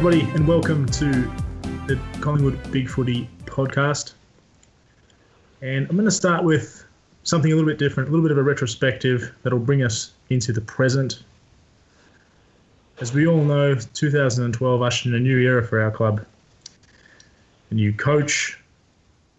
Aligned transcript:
Everybody, 0.00 0.30
and 0.34 0.48
welcome 0.48 0.86
to 0.86 1.10
the 1.86 2.00
Collingwood 2.22 2.72
Big 2.72 2.88
Footy 2.88 3.28
podcast. 3.44 4.14
And 5.60 5.86
I'm 5.90 5.94
going 5.94 6.06
to 6.06 6.10
start 6.10 6.42
with 6.42 6.86
something 7.24 7.52
a 7.52 7.54
little 7.54 7.68
bit 7.68 7.78
different, 7.78 8.08
a 8.08 8.12
little 8.12 8.24
bit 8.24 8.32
of 8.32 8.38
a 8.38 8.42
retrospective 8.42 9.30
that'll 9.42 9.58
bring 9.58 9.82
us 9.82 10.12
into 10.30 10.54
the 10.54 10.62
present. 10.62 11.22
As 12.98 13.12
we 13.12 13.26
all 13.26 13.44
know, 13.44 13.74
2012 13.74 14.80
ushered 14.80 15.12
in 15.12 15.18
a 15.18 15.20
new 15.20 15.36
era 15.36 15.62
for 15.62 15.82
our 15.82 15.90
club. 15.90 16.24
A 17.70 17.74
new 17.74 17.92
coach, 17.92 18.58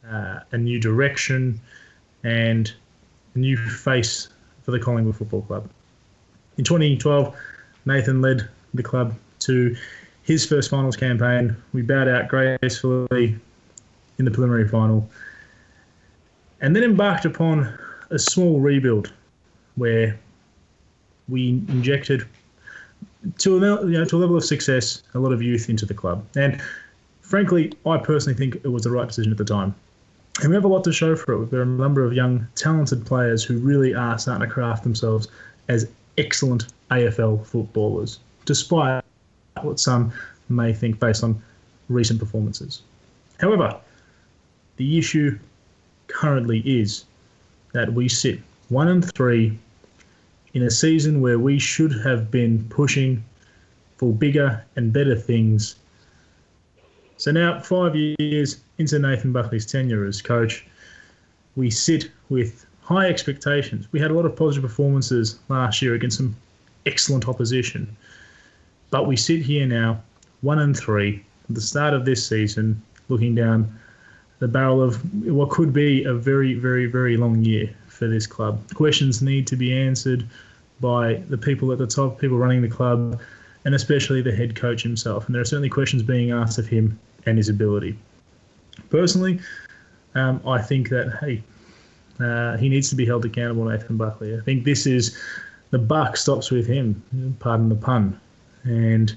uh, 0.08 0.42
a 0.52 0.58
new 0.60 0.80
direction, 0.80 1.60
and 2.24 2.72
a 3.34 3.40
new 3.40 3.58
face 3.58 4.30
for 4.62 4.70
the 4.70 4.80
Collingwood 4.80 5.16
Football 5.16 5.42
Club. 5.42 5.68
In 6.60 6.64
2012, 6.64 7.36
Nathan 7.88 8.22
led 8.22 8.48
the 8.76 8.84
club 8.84 9.16
to 9.40 9.76
his 10.24 10.46
first 10.46 10.70
finals 10.70 10.96
campaign. 10.96 11.56
We 11.74 11.82
bowed 11.82 12.08
out 12.08 12.28
gracefully 12.28 13.38
in 14.18 14.26
the 14.26 14.32
preliminary 14.32 14.68
final, 14.68 15.10
and 16.62 16.76
then 16.76 16.84
embarked 16.84 17.26
upon 17.26 17.78
a 18.12 18.20
small 18.20 18.60
rebuild 18.60 19.12
where 19.76 20.20
we 21.28 21.50
injected 21.50 22.28
to 23.40 23.58
a, 23.58 23.86
you 23.86 23.92
know, 23.92 24.06
to 24.06 24.18
a 24.18 24.20
level 24.20 24.36
of 24.36 24.44
success 24.44 25.04
a 25.14 25.20
lot 25.20 25.32
of 25.32 25.42
youth 25.42 25.70
into 25.70 25.86
the 25.86 25.94
club. 25.94 26.26
And 26.36 26.62
frankly, 27.22 27.72
I 27.86 27.98
personally 27.98 28.38
think 28.38 28.56
it 28.56 28.68
was 28.68 28.84
the 28.84 28.92
right 28.92 29.08
decision 29.08 29.32
at 29.32 29.38
the 29.38 29.46
time. 29.46 29.74
And 30.42 30.50
we 30.50 30.56
have 30.56 30.66
a 30.66 30.68
lot 30.68 30.84
to 30.86 30.94
show 30.94 31.16
for 31.16 31.42
it. 31.42 31.52
There 31.52 31.60
are 31.60 31.64
a 31.64 31.66
number 31.66 32.04
of 32.04 32.14
young, 32.14 32.48
talented 32.56 33.06
players 33.06 33.44
who 33.44 33.58
really 33.60 33.94
are 33.94 34.18
starting 34.18 34.48
to 34.48 34.54
craft 34.54 34.84
themselves 34.84 35.28
as 35.68 35.90
excellent 36.18 36.68
AFL 36.90 37.46
footballers, 37.46 38.20
despite 38.46 39.01
what 39.64 39.80
some 39.80 40.12
may 40.50 40.74
think 40.74 41.00
based 41.00 41.24
on 41.24 41.42
recent 41.90 42.20
performances. 42.20 42.82
However, 43.40 43.80
the 44.78 44.98
issue 44.98 45.38
currently 46.08 46.60
is 46.60 47.06
that 47.74 47.94
we 47.94 48.08
sit 48.10 48.40
one 48.70 48.88
and 48.88 49.14
three 49.14 49.58
in 50.54 50.64
a 50.64 50.70
season 50.70 51.22
where 51.22 51.40
we 51.40 51.58
should 51.60 51.92
have 52.04 52.30
been 52.30 52.64
pushing 52.70 53.24
for 53.98 54.12
bigger 54.12 54.64
and 54.76 54.92
better 54.92 55.16
things. 55.16 55.76
So 57.18 57.32
now, 57.32 57.60
five 57.60 57.96
years 57.96 58.62
into 58.78 58.98
Nathan 59.00 59.32
Buckley's 59.32 59.66
tenure 59.66 60.06
as 60.06 60.22
coach, 60.22 60.66
we 61.56 61.70
sit 61.70 62.10
with 62.30 62.66
high 62.82 63.08
expectations. 63.08 63.88
We 63.92 64.00
had 64.00 64.12
a 64.12 64.14
lot 64.14 64.26
of 64.26 64.36
positive 64.36 64.68
performances 64.68 65.40
last 65.50 65.82
year 65.82 65.94
against 65.94 66.18
some 66.18 66.36
excellent 66.86 67.28
opposition. 67.28 67.96
But 68.92 69.08
we 69.08 69.16
sit 69.16 69.42
here 69.42 69.66
now, 69.66 70.02
one 70.42 70.60
and 70.60 70.78
three, 70.78 71.24
at 71.50 71.56
the 71.56 71.62
start 71.62 71.94
of 71.94 72.06
this 72.06 72.26
season, 72.26 72.82
looking 73.10 73.34
down 73.34 73.74
the 74.40 74.48
barrel 74.48 74.82
of 74.82 74.96
what 75.26 75.50
could 75.50 75.72
be 75.72 76.04
a 76.04 76.14
very, 76.14 76.54
very, 76.54 76.86
very 76.86 77.16
long 77.16 77.44
year 77.44 77.74
for 77.88 78.08
this 78.08 78.28
club. 78.28 78.60
Questions 78.74 79.22
need 79.22 79.48
to 79.48 79.56
be 79.56 79.74
answered 79.74 80.28
by 80.80 81.22
the 81.30 81.38
people 81.38 81.72
at 81.72 81.78
the 81.78 81.88
top, 81.88 82.20
people 82.20 82.38
running 82.38 82.62
the 82.62 82.68
club, 82.68 83.20
and 83.66 83.76
especially 83.76 84.22
the 84.22 84.36
head 84.36 84.56
coach 84.56 84.82
himself. 84.82 85.26
And 85.26 85.36
there 85.36 85.42
are 85.42 85.46
certainly 85.46 85.70
questions 85.70 86.04
being 86.04 86.32
asked 86.32 86.58
of 86.58 86.68
him 86.68 87.00
and 87.26 87.38
his 87.38 87.50
ability. 87.50 87.98
Personally, 88.90 89.40
um, 90.16 90.42
I 90.46 90.60
think 90.62 90.90
that, 90.90 91.18
hey, 91.22 91.44
uh, 92.20 92.58
he 92.58 92.68
needs 92.68 92.90
to 92.90 92.96
be 92.96 93.06
held 93.06 93.24
accountable, 93.24 93.66
Nathan 93.66 93.96
Buckley. 93.96 94.36
I 94.36 94.42
think 94.42 94.66
this 94.66 94.86
is 94.86 95.18
the 95.70 95.80
buck 95.80 96.18
stops 96.18 96.52
with 96.52 96.68
him, 96.68 97.02
pardon 97.40 97.70
the 97.70 97.76
pun. 97.76 98.20
And 98.64 99.16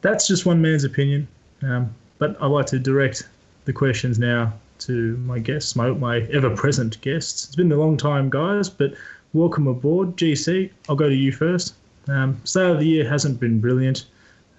that's 0.00 0.26
just 0.26 0.46
one 0.46 0.60
man's 0.62 0.84
opinion. 0.84 1.28
Um, 1.62 1.94
but 2.18 2.36
I'd 2.40 2.46
like 2.46 2.66
to 2.66 2.78
direct 2.78 3.28
the 3.64 3.72
questions 3.72 4.18
now 4.18 4.52
to 4.80 5.16
my 5.18 5.38
guests, 5.38 5.76
my, 5.76 5.90
my 5.90 6.20
ever 6.32 6.50
present 6.50 7.00
guests. 7.00 7.46
It's 7.46 7.56
been 7.56 7.70
a 7.72 7.76
long 7.76 7.96
time, 7.96 8.30
guys, 8.30 8.68
but 8.70 8.94
welcome 9.32 9.66
aboard. 9.66 10.16
GC, 10.16 10.70
I'll 10.88 10.96
go 10.96 11.08
to 11.08 11.14
you 11.14 11.32
first. 11.32 11.74
Um, 12.08 12.40
start 12.44 12.70
of 12.70 12.78
the 12.78 12.86
year 12.86 13.08
hasn't 13.08 13.40
been 13.40 13.60
brilliant. 13.60 14.06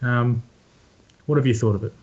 Um, 0.01 0.43
what 1.25 1.37
have 1.37 1.47
you 1.47 1.53
thought 1.53 1.75
of 1.75 1.83
it? 1.83 1.93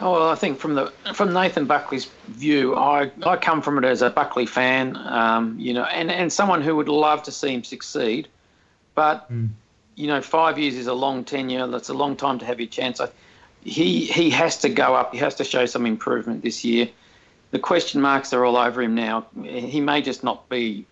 Oh, 0.00 0.12
well, 0.12 0.28
I 0.30 0.34
think 0.34 0.58
from 0.58 0.74
the 0.74 0.92
from 1.14 1.34
Nathan 1.34 1.66
Buckley's 1.66 2.06
view, 2.28 2.74
I, 2.74 3.10
I 3.24 3.36
come 3.36 3.60
from 3.60 3.76
it 3.76 3.84
as 3.84 4.00
a 4.00 4.08
Buckley 4.08 4.46
fan, 4.46 4.96
um, 4.96 5.58
you 5.58 5.74
know, 5.74 5.84
and, 5.84 6.10
and 6.10 6.32
someone 6.32 6.62
who 6.62 6.74
would 6.76 6.88
love 6.88 7.22
to 7.24 7.32
see 7.32 7.52
him 7.52 7.62
succeed. 7.62 8.26
But 8.94 9.30
mm. 9.30 9.50
You 10.00 10.06
know, 10.06 10.22
five 10.22 10.58
years 10.58 10.76
is 10.76 10.86
a 10.86 10.94
long 10.94 11.24
tenure. 11.24 11.66
That's 11.66 11.90
a 11.90 11.94
long 11.94 12.16
time 12.16 12.38
to 12.38 12.46
have 12.46 12.58
your 12.58 12.68
chance. 12.68 13.00
I, 13.00 13.08
he 13.62 14.06
he 14.06 14.30
has 14.30 14.56
to 14.58 14.70
go 14.70 14.94
up. 14.94 15.12
He 15.12 15.18
has 15.18 15.34
to 15.36 15.44
show 15.44 15.66
some 15.66 15.84
improvement 15.84 16.42
this 16.42 16.64
year. 16.64 16.88
The 17.50 17.58
question 17.58 18.00
marks 18.00 18.32
are 18.32 18.44
all 18.44 18.56
over 18.56 18.80
him 18.80 18.94
now. 18.94 19.26
He 19.44 19.80
may 19.80 20.00
just 20.00 20.24
not 20.24 20.48
be 20.48 20.86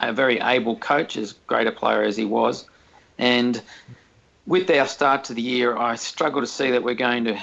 a 0.00 0.12
very 0.12 0.38
able 0.40 0.76
coach, 0.76 1.16
as 1.16 1.32
great 1.46 1.66
a 1.66 1.72
player 1.72 2.02
as 2.02 2.16
he 2.16 2.26
was, 2.26 2.66
and 3.16 3.62
with 4.46 4.70
our 4.70 4.86
start 4.86 5.24
to 5.24 5.34
the 5.34 5.42
year, 5.42 5.76
I 5.76 5.96
struggle 5.96 6.40
to 6.42 6.46
see 6.46 6.70
that 6.70 6.82
we're 6.82 6.94
going 6.94 7.24
to 7.24 7.40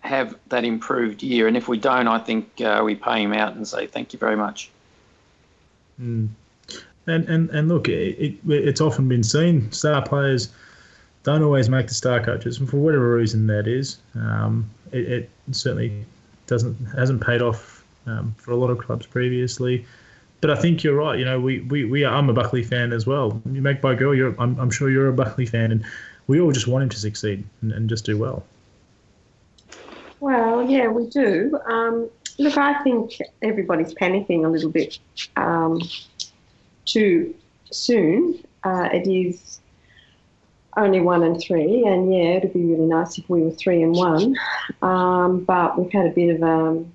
have 0.00 0.36
that 0.48 0.64
improved 0.64 1.22
year. 1.22 1.46
And 1.46 1.56
if 1.56 1.68
we 1.68 1.78
don't, 1.78 2.08
I 2.08 2.18
think 2.18 2.60
uh, 2.60 2.82
we 2.84 2.96
pay 2.96 3.22
him 3.22 3.32
out 3.32 3.54
and 3.54 3.66
say 3.66 3.86
thank 3.86 4.12
you 4.12 4.18
very 4.18 4.36
much. 4.36 4.70
Mm. 6.00 6.28
And, 7.08 7.28
and 7.28 7.50
and 7.50 7.68
look, 7.68 7.88
it, 7.88 8.18
it, 8.18 8.34
it's 8.48 8.80
often 8.80 9.08
been 9.08 9.22
seen 9.22 9.70
star 9.72 10.02
players 10.02 10.50
don't 11.22 11.42
always 11.42 11.68
make 11.68 11.88
the 11.88 11.94
star 11.94 12.24
coaches, 12.24 12.58
and 12.58 12.68
for 12.68 12.78
whatever 12.78 13.16
reason 13.16 13.46
that 13.48 13.66
is, 13.66 13.98
um, 14.14 14.68
it, 14.92 15.08
it, 15.08 15.30
certainly 15.50 16.04
doesn't 16.46 16.76
hasn't 16.96 17.20
paid 17.20 17.42
off 17.42 17.84
um, 18.06 18.34
for 18.38 18.52
a 18.52 18.56
lot 18.56 18.70
of 18.70 18.78
clubs 18.78 19.06
previously. 19.06 19.84
But 20.40 20.50
I 20.50 20.54
think 20.54 20.84
you're 20.84 20.94
right. 20.94 21.18
You 21.18 21.24
know, 21.24 21.40
we, 21.40 21.60
we, 21.62 21.84
we 21.84 22.04
are, 22.04 22.14
I'm 22.14 22.30
a 22.30 22.32
Buckley 22.32 22.62
fan 22.62 22.92
as 22.92 23.06
well. 23.06 23.42
You 23.50 23.60
Magpie 23.60 23.94
Girl, 23.94 24.14
you're 24.14 24.34
I'm, 24.40 24.58
I'm 24.58 24.70
sure 24.70 24.88
you're 24.88 25.08
a 25.08 25.12
Buckley 25.12 25.46
fan, 25.46 25.72
and 25.72 25.84
we 26.28 26.40
all 26.40 26.52
just 26.52 26.68
want 26.68 26.84
him 26.84 26.88
to 26.90 26.98
succeed 26.98 27.44
and, 27.62 27.72
and 27.72 27.88
just 27.88 28.04
do 28.04 28.16
well. 28.16 28.44
Well, 30.20 30.68
yeah, 30.68 30.88
we 30.88 31.06
do. 31.08 31.58
Um, 31.66 32.08
look, 32.38 32.56
I 32.56 32.82
think 32.82 33.18
everybody's 33.42 33.94
panicking 33.94 34.44
a 34.44 34.48
little 34.48 34.70
bit 34.70 34.98
um, 35.36 35.80
too 36.88 37.34
soon. 37.70 38.42
Uh, 38.64 38.88
it 38.92 39.06
is 39.06 39.60
only 40.76 41.00
one 41.00 41.22
and 41.22 41.40
three, 41.40 41.84
and 41.86 42.12
yeah, 42.12 42.36
it'd 42.36 42.52
be 42.52 42.64
really 42.64 42.86
nice 42.86 43.18
if 43.18 43.28
we 43.28 43.42
were 43.42 43.50
three 43.50 43.82
and 43.82 43.94
one. 43.94 44.36
Um, 44.82 45.44
but 45.44 45.78
we've 45.78 45.92
had 45.92 46.06
a 46.06 46.10
bit 46.10 46.36
of 46.36 46.42
um, 46.42 46.92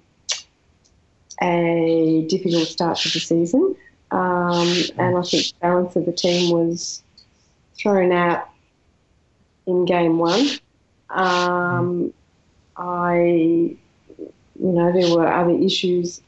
a 1.41 2.25
difficult 2.29 2.67
start 2.67 2.97
to 2.99 3.09
the 3.09 3.19
season, 3.19 3.75
um, 4.11 4.67
and 4.97 5.17
I 5.17 5.21
think 5.21 5.47
the 5.47 5.53
balance 5.61 5.95
of 5.95 6.05
the 6.05 6.13
team 6.13 6.51
was 6.51 7.03
thrown 7.77 8.11
out 8.11 8.49
in 9.65 9.85
game 9.85 10.17
one. 10.17 10.47
Um, 11.09 12.13
I, 12.77 13.15
you 13.17 14.31
know, 14.55 14.91
there 14.91 15.15
were 15.15 15.31
other 15.31 15.51
issues 15.51 16.21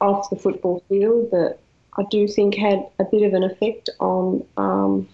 off 0.00 0.30
the 0.30 0.36
football 0.36 0.82
field 0.88 1.30
that 1.30 1.58
I 1.96 2.04
do 2.10 2.26
think 2.26 2.54
had 2.54 2.86
a 2.98 3.04
bit 3.04 3.22
of 3.22 3.34
an 3.34 3.42
effect 3.42 3.90
on 4.00 4.44
um, 4.56 5.08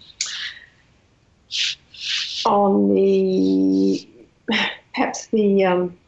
on 2.46 2.94
the 2.94 4.08
perhaps 4.92 5.26
the 5.28 5.64
um, 5.64 5.98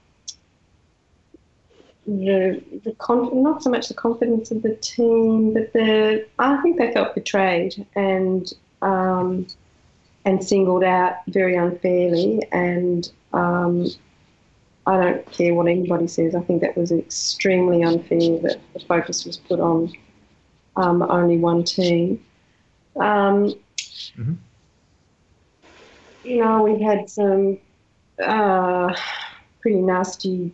the 2.06 2.62
the 2.84 2.92
conf- 2.98 3.32
not 3.32 3.62
so 3.62 3.70
much 3.70 3.88
the 3.88 3.94
confidence 3.94 4.50
of 4.50 4.62
the 4.62 4.76
team, 4.76 5.54
but 5.54 5.72
the 5.72 6.26
I 6.38 6.60
think 6.62 6.78
they 6.78 6.92
felt 6.92 7.14
betrayed 7.14 7.84
and 7.96 8.52
um, 8.80 9.46
and 10.24 10.44
singled 10.44 10.84
out 10.84 11.16
very 11.26 11.56
unfairly 11.56 12.42
and 12.52 13.10
um, 13.32 13.88
I 14.86 14.96
don't 14.96 15.32
care 15.32 15.54
what 15.54 15.66
anybody 15.66 16.06
says. 16.06 16.34
I 16.34 16.40
think 16.40 16.62
that 16.62 16.76
was 16.76 16.92
extremely 16.92 17.82
unfair 17.82 18.38
that 18.40 18.60
the 18.72 18.80
focus 18.80 19.24
was 19.24 19.36
put 19.36 19.60
on 19.60 19.92
um, 20.76 21.02
only 21.02 21.36
one 21.36 21.64
team. 21.64 22.24
Um, 22.96 23.54
mm-hmm. 24.16 24.34
You 26.24 26.44
know, 26.44 26.62
we 26.62 26.82
had 26.82 27.08
some 27.08 27.58
uh, 28.22 28.94
pretty 29.60 29.80
nasty 29.80 30.52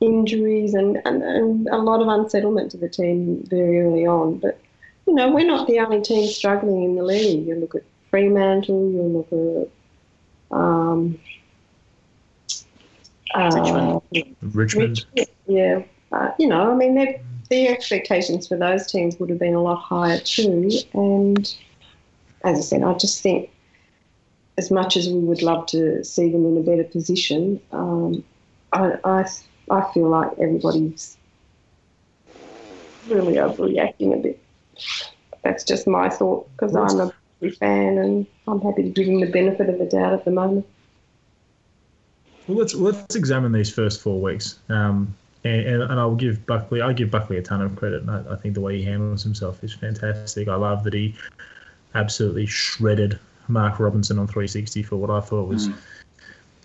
injuries 0.00 0.74
and, 0.74 1.00
and, 1.04 1.22
and 1.22 1.68
a 1.68 1.78
lot 1.78 2.02
of 2.02 2.08
unsettlement 2.08 2.70
to 2.72 2.76
the 2.76 2.88
team 2.88 3.42
very 3.48 3.80
early 3.80 4.06
on. 4.06 4.38
But, 4.38 4.60
you 5.06 5.14
know, 5.14 5.32
we're 5.32 5.46
not 5.46 5.66
the 5.66 5.80
only 5.80 6.02
team 6.02 6.28
struggling 6.28 6.84
in 6.84 6.96
the 6.96 7.02
league. 7.02 7.46
You 7.46 7.54
look 7.54 7.74
at 7.74 7.82
Fremantle, 8.10 8.90
you 8.90 9.02
look 9.02 9.32
at 9.32 10.56
um, 10.56 11.18
Richmond. 13.34 14.02
Uh, 14.14 14.20
Richmond. 14.42 15.06
Yeah. 15.46 15.82
Uh, 16.12 16.30
you 16.38 16.46
know, 16.46 16.70
I 16.70 16.74
mean, 16.74 17.20
the 17.50 17.68
expectations 17.68 18.48
for 18.48 18.56
those 18.56 18.86
teams 18.90 19.18
would 19.18 19.30
have 19.30 19.38
been 19.38 19.54
a 19.54 19.62
lot 19.62 19.76
higher 19.76 20.18
too. 20.18 20.70
And 20.92 21.54
as 22.44 22.58
I 22.58 22.60
said, 22.60 22.82
I 22.82 22.94
just 22.94 23.22
think 23.22 23.50
as 24.56 24.70
much 24.70 24.96
as 24.96 25.08
we 25.08 25.18
would 25.18 25.42
love 25.42 25.66
to 25.66 26.04
see 26.04 26.30
them 26.30 26.46
in 26.46 26.56
a 26.56 26.62
better 26.62 26.84
position, 26.84 27.60
um, 27.72 28.24
I, 28.72 28.92
I, 29.04 29.26
I 29.70 29.92
feel 29.92 30.08
like 30.08 30.30
everybody's 30.38 31.16
really 33.08 33.34
overreacting 33.34 34.14
a 34.14 34.16
bit. 34.16 34.40
That's 35.42 35.64
just 35.64 35.86
my 35.86 36.08
thought 36.08 36.48
because 36.52 36.74
I'm 36.74 37.00
a 37.00 37.50
fan 37.50 37.98
and 37.98 38.26
I'm 38.46 38.60
happy 38.60 38.82
to 38.84 38.88
give 38.88 39.06
them 39.06 39.20
the 39.20 39.26
benefit 39.26 39.68
of 39.68 39.78
the 39.78 39.84
doubt 39.84 40.14
at 40.14 40.24
the 40.24 40.30
moment. 40.30 40.66
Well, 42.46 42.58
let's 42.58 42.74
let's 42.74 43.16
examine 43.16 43.52
these 43.52 43.72
first 43.72 44.02
four 44.02 44.20
weeks, 44.20 44.58
um, 44.68 45.14
and, 45.44 45.66
and, 45.66 45.82
and 45.82 46.00
I'll 46.00 46.14
give 46.14 46.44
Buckley 46.46 46.80
I 46.80 46.92
give 46.92 47.10
Buckley 47.10 47.36
a 47.36 47.42
ton 47.42 47.60
of 47.60 47.76
credit. 47.76 48.02
And 48.02 48.10
I, 48.10 48.32
I 48.32 48.36
think 48.36 48.54
the 48.54 48.60
way 48.60 48.78
he 48.78 48.84
handles 48.84 49.22
himself 49.22 49.62
is 49.62 49.72
fantastic. 49.72 50.48
I 50.48 50.56
love 50.56 50.84
that 50.84 50.94
he 50.94 51.14
absolutely 51.94 52.46
shredded 52.46 53.18
Mark 53.48 53.78
Robinson 53.78 54.18
on 54.18 54.26
360 54.26 54.82
for 54.82 54.96
what 54.96 55.10
I 55.10 55.20
thought 55.20 55.48
was 55.48 55.68
mm. 55.68 55.76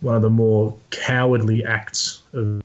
one 0.02 0.16
of 0.16 0.22
the 0.22 0.30
more 0.30 0.76
cowardly 0.92 1.64
acts 1.66 2.24
of 2.34 2.62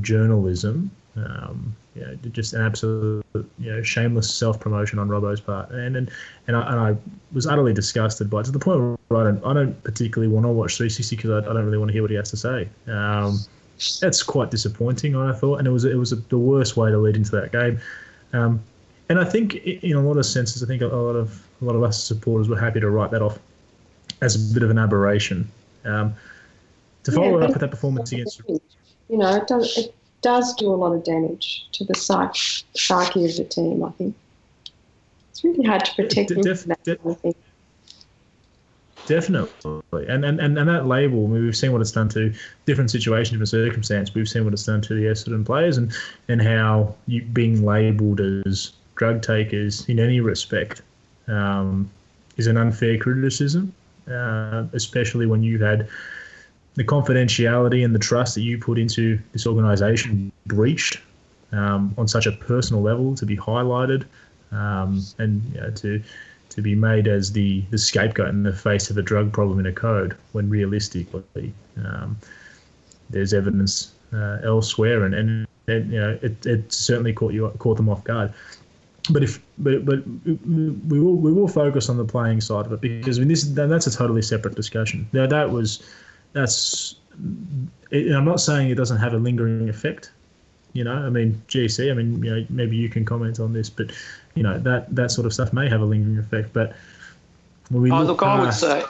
journalism. 0.00 0.90
Um, 1.16 1.74
you 1.94 2.02
know, 2.02 2.14
just 2.30 2.52
an 2.52 2.60
absolute, 2.60 3.24
you 3.58 3.72
know, 3.72 3.82
shameless 3.82 4.32
self 4.32 4.60
promotion 4.60 4.98
on 4.98 5.08
Robbo's 5.08 5.40
part, 5.40 5.70
and 5.70 5.96
and 5.96 6.10
and 6.46 6.54
I, 6.54 6.70
and 6.70 6.78
I 6.78 6.96
was 7.32 7.46
utterly 7.46 7.72
disgusted 7.72 8.28
by 8.28 8.40
it 8.40 8.44
to 8.44 8.52
the 8.52 8.58
point 8.58 9.00
where 9.08 9.20
I 9.22 9.24
don't, 9.24 9.44
I 9.44 9.54
don't 9.54 9.82
particularly 9.82 10.30
want 10.30 10.44
to 10.44 10.50
watch 10.50 10.76
360 10.76 11.16
because 11.16 11.30
I, 11.30 11.38
I, 11.38 11.54
don't 11.54 11.64
really 11.64 11.78
want 11.78 11.88
to 11.88 11.94
hear 11.94 12.02
what 12.02 12.10
he 12.10 12.16
has 12.18 12.28
to 12.32 12.36
say. 12.36 12.68
Um, 12.86 13.38
that's 14.00 14.22
quite 14.22 14.50
disappointing, 14.50 15.16
I 15.16 15.32
thought, 15.32 15.58
and 15.58 15.68
it 15.68 15.70
was 15.70 15.84
it 15.84 15.96
was 15.96 16.12
a, 16.12 16.16
the 16.16 16.38
worst 16.38 16.76
way 16.76 16.90
to 16.90 16.98
lead 16.98 17.16
into 17.16 17.30
that 17.32 17.52
game. 17.52 17.78
Um, 18.32 18.62
and 19.08 19.18
I 19.18 19.24
think, 19.24 19.54
in 19.54 19.96
a 19.96 20.00
lot 20.00 20.16
of 20.16 20.26
senses, 20.26 20.62
I 20.62 20.66
think 20.66 20.82
a 20.82 20.86
lot 20.86 21.16
of 21.16 21.42
a 21.60 21.64
lot 21.64 21.76
of 21.76 21.82
us 21.82 22.02
supporters 22.02 22.48
were 22.48 22.58
happy 22.58 22.80
to 22.80 22.90
write 22.90 23.10
that 23.12 23.22
off 23.22 23.38
as 24.20 24.34
a 24.34 24.54
bit 24.54 24.62
of 24.62 24.70
an 24.70 24.78
aberration. 24.78 25.50
Um, 25.84 26.14
to 27.04 27.12
follow 27.12 27.38
yeah, 27.38 27.44
up 27.44 27.50
with 27.50 27.60
that 27.60 27.70
performance 27.70 28.10
against, 28.10 28.40
you 28.48 28.60
know, 29.16 29.36
it 29.36 29.46
does 29.46 29.78
it 29.78 29.94
does 30.22 30.54
do 30.54 30.72
a 30.72 30.74
lot 30.74 30.92
of 30.92 31.04
damage 31.04 31.68
to 31.72 31.84
the 31.84 31.94
psyche, 31.94 32.64
psyche 32.74 33.24
of 33.24 33.36
the 33.36 33.44
team. 33.44 33.84
I 33.84 33.90
think 33.92 34.14
it's 35.30 35.44
really 35.44 35.64
hard 35.64 35.84
to 35.84 35.94
protect 35.94 36.30
them 36.30 36.40
def, 36.40 36.64
that 36.64 36.82
def, 36.82 37.00
kind 37.02 37.16
of 37.24 37.34
Definitely, 39.06 40.06
and, 40.08 40.24
and 40.24 40.40
and 40.40 40.58
and 40.58 40.68
that 40.68 40.86
label. 40.86 41.26
I 41.26 41.28
mean, 41.28 41.44
we've 41.44 41.56
seen 41.56 41.72
what 41.72 41.80
it's 41.80 41.92
done 41.92 42.08
to 42.10 42.32
different 42.64 42.90
situations, 42.90 43.30
different 43.30 43.48
circumstance. 43.48 44.12
We've 44.14 44.28
seen 44.28 44.44
what 44.44 44.52
it's 44.52 44.64
done 44.64 44.80
to 44.82 44.94
the 44.94 45.04
Essendon 45.04 45.46
players, 45.46 45.76
and 45.76 45.92
and 46.28 46.42
how 46.42 46.94
you 47.06 47.22
being 47.22 47.64
labelled 47.64 48.20
as 48.20 48.72
drug 48.96 49.22
takers 49.22 49.88
in 49.88 50.00
any 50.00 50.20
respect 50.20 50.82
um, 51.28 51.88
is 52.36 52.48
an 52.48 52.56
unfair 52.56 52.98
criticism, 52.98 53.72
uh, 54.10 54.64
especially 54.72 55.26
when 55.26 55.42
you've 55.42 55.60
had 55.60 55.88
the 56.74 56.84
confidentiality 56.84 57.84
and 57.84 57.94
the 57.94 57.98
trust 57.98 58.34
that 58.34 58.42
you 58.42 58.58
put 58.58 58.78
into 58.78 59.18
this 59.32 59.46
organisation 59.46 60.32
breached 60.46 61.00
um, 61.52 61.94
on 61.96 62.08
such 62.08 62.26
a 62.26 62.32
personal 62.32 62.82
level 62.82 63.14
to 63.14 63.24
be 63.24 63.36
highlighted 63.36 64.04
um, 64.52 65.02
and 65.18 65.42
you 65.54 65.60
know, 65.60 65.70
to 65.70 66.02
to 66.50 66.62
be 66.62 66.74
made 66.74 67.06
as 67.06 67.32
the, 67.32 67.62
the 67.70 67.78
scapegoat 67.78 68.28
in 68.28 68.42
the 68.42 68.52
face 68.52 68.90
of 68.90 68.98
a 68.98 69.02
drug 69.02 69.32
problem 69.32 69.58
in 69.58 69.66
a 69.66 69.72
code 69.72 70.16
when 70.32 70.48
realistically 70.48 71.52
um, 71.84 72.16
there's 73.10 73.32
evidence 73.32 73.92
uh, 74.12 74.38
elsewhere 74.44 75.04
and, 75.04 75.14
and, 75.14 75.46
and, 75.68 75.92
you 75.92 76.00
know 76.00 76.18
it, 76.22 76.46
it 76.46 76.72
certainly 76.72 77.12
caught 77.12 77.32
you 77.32 77.48
caught 77.58 77.76
them 77.76 77.88
off 77.88 78.02
guard 78.04 78.32
but 79.10 79.22
if 79.22 79.40
but 79.58 79.84
but 79.84 80.06
we 80.46 81.00
will 81.00 81.16
we 81.16 81.32
will 81.32 81.48
focus 81.48 81.88
on 81.88 81.96
the 81.96 82.04
playing 82.04 82.40
side 82.40 82.66
of 82.66 82.72
it 82.72 82.80
because 82.80 83.18
I 83.18 83.20
mean 83.20 83.28
this 83.28 83.44
that's 83.44 83.86
a 83.86 83.90
totally 83.90 84.22
separate 84.22 84.54
discussion. 84.54 85.08
Now 85.12 85.26
that 85.26 85.50
was 85.50 85.88
that's 86.32 86.96
it, 87.90 88.12
I'm 88.14 88.24
not 88.24 88.40
saying 88.40 88.70
it 88.70 88.74
doesn't 88.74 88.98
have 88.98 89.14
a 89.14 89.18
lingering 89.18 89.68
effect. 89.68 90.10
You 90.76 90.84
know, 90.84 90.94
I 90.94 91.10
mean 91.10 91.40
GC. 91.48 91.90
I 91.90 91.94
mean, 91.94 92.22
you 92.22 92.30
know, 92.30 92.46
maybe 92.50 92.76
you 92.76 92.88
can 92.88 93.04
comment 93.04 93.40
on 93.40 93.52
this, 93.52 93.70
but 93.70 93.90
you 94.34 94.42
know 94.42 94.58
that 94.58 94.94
that 94.94 95.10
sort 95.10 95.26
of 95.26 95.32
stuff 95.32 95.52
may 95.52 95.68
have 95.68 95.80
a 95.80 95.84
lingering 95.84 96.18
effect. 96.18 96.52
But 96.52 96.74
when 97.70 97.82
we 97.82 97.90
oh, 97.90 97.98
look, 97.98 98.08
look 98.08 98.20
past, 98.20 98.62
I 98.62 98.74
would 98.74 98.82
say, 98.82 98.88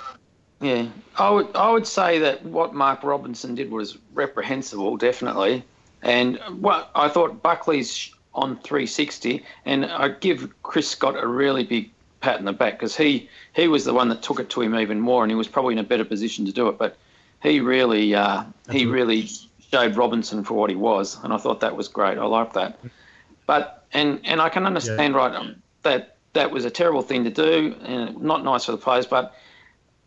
yeah, 0.61 0.87
I 1.17 1.31
would 1.31 1.55
I 1.55 1.71
would 1.71 1.87
say 1.87 2.19
that 2.19 2.44
what 2.44 2.75
Mark 2.75 3.03
Robinson 3.03 3.55
did 3.55 3.71
was 3.71 3.99
reprehensible, 4.15 4.97
definitely. 4.97 5.62
And 6.03 6.38
what 6.61 6.91
I 6.94 7.09
thought 7.09 7.43
Buckley's 7.43 8.12
on 8.35 8.56
360, 8.56 9.43
and 9.65 9.87
I 9.87 10.09
give 10.09 10.53
Chris 10.62 10.89
Scott 10.89 11.17
a 11.23 11.27
really 11.27 11.65
big 11.65 11.91
pat 12.21 12.39
in 12.39 12.44
the 12.44 12.53
back 12.53 12.75
because 12.75 12.97
he 12.97 13.29
he 13.55 13.69
was 13.69 13.85
the 13.85 13.94
one 13.94 14.09
that 14.09 14.23
took 14.23 14.41
it 14.41 14.50
to 14.50 14.61
him 14.61 14.75
even 14.75 15.00
more, 15.00 15.23
and 15.23 15.31
he 15.31 15.37
was 15.37 15.49
probably 15.49 15.75
in 15.75 15.79
a 15.79 15.85
better 15.85 16.05
position 16.05 16.44
to 16.47 16.53
do 16.53 16.69
it. 16.69 16.79
But 16.79 16.97
he 17.43 17.61
really 17.61 18.15
uh, 18.15 18.44
he 18.71 18.87
really 18.87 19.29
showed 19.71 19.97
Robinson 19.97 20.45
for 20.45 20.55
what 20.55 20.71
he 20.71 20.77
was, 20.77 21.23
and 21.23 21.33
I 21.33 21.39
thought 21.39 21.61
that 21.61 21.77
was 21.77 21.89
great. 21.89 22.19
I 22.19 22.25
liked 22.25 22.55
that. 22.55 22.79
But 23.47 23.85
and 23.93 24.21
and 24.25 24.41
I 24.41 24.49
can 24.49 24.67
understand 24.67 25.15
yeah. 25.15 25.21
right 25.21 25.35
um, 25.35 25.63
that 25.83 26.17
that 26.33 26.51
was 26.51 26.65
a 26.65 26.71
terrible 26.71 27.03
thing 27.03 27.25
to 27.25 27.31
do, 27.31 27.75
and 27.83 28.21
not 28.21 28.45
nice 28.45 28.65
for 28.65 28.73
the 28.73 28.79
players, 28.79 29.07
but. 29.07 29.35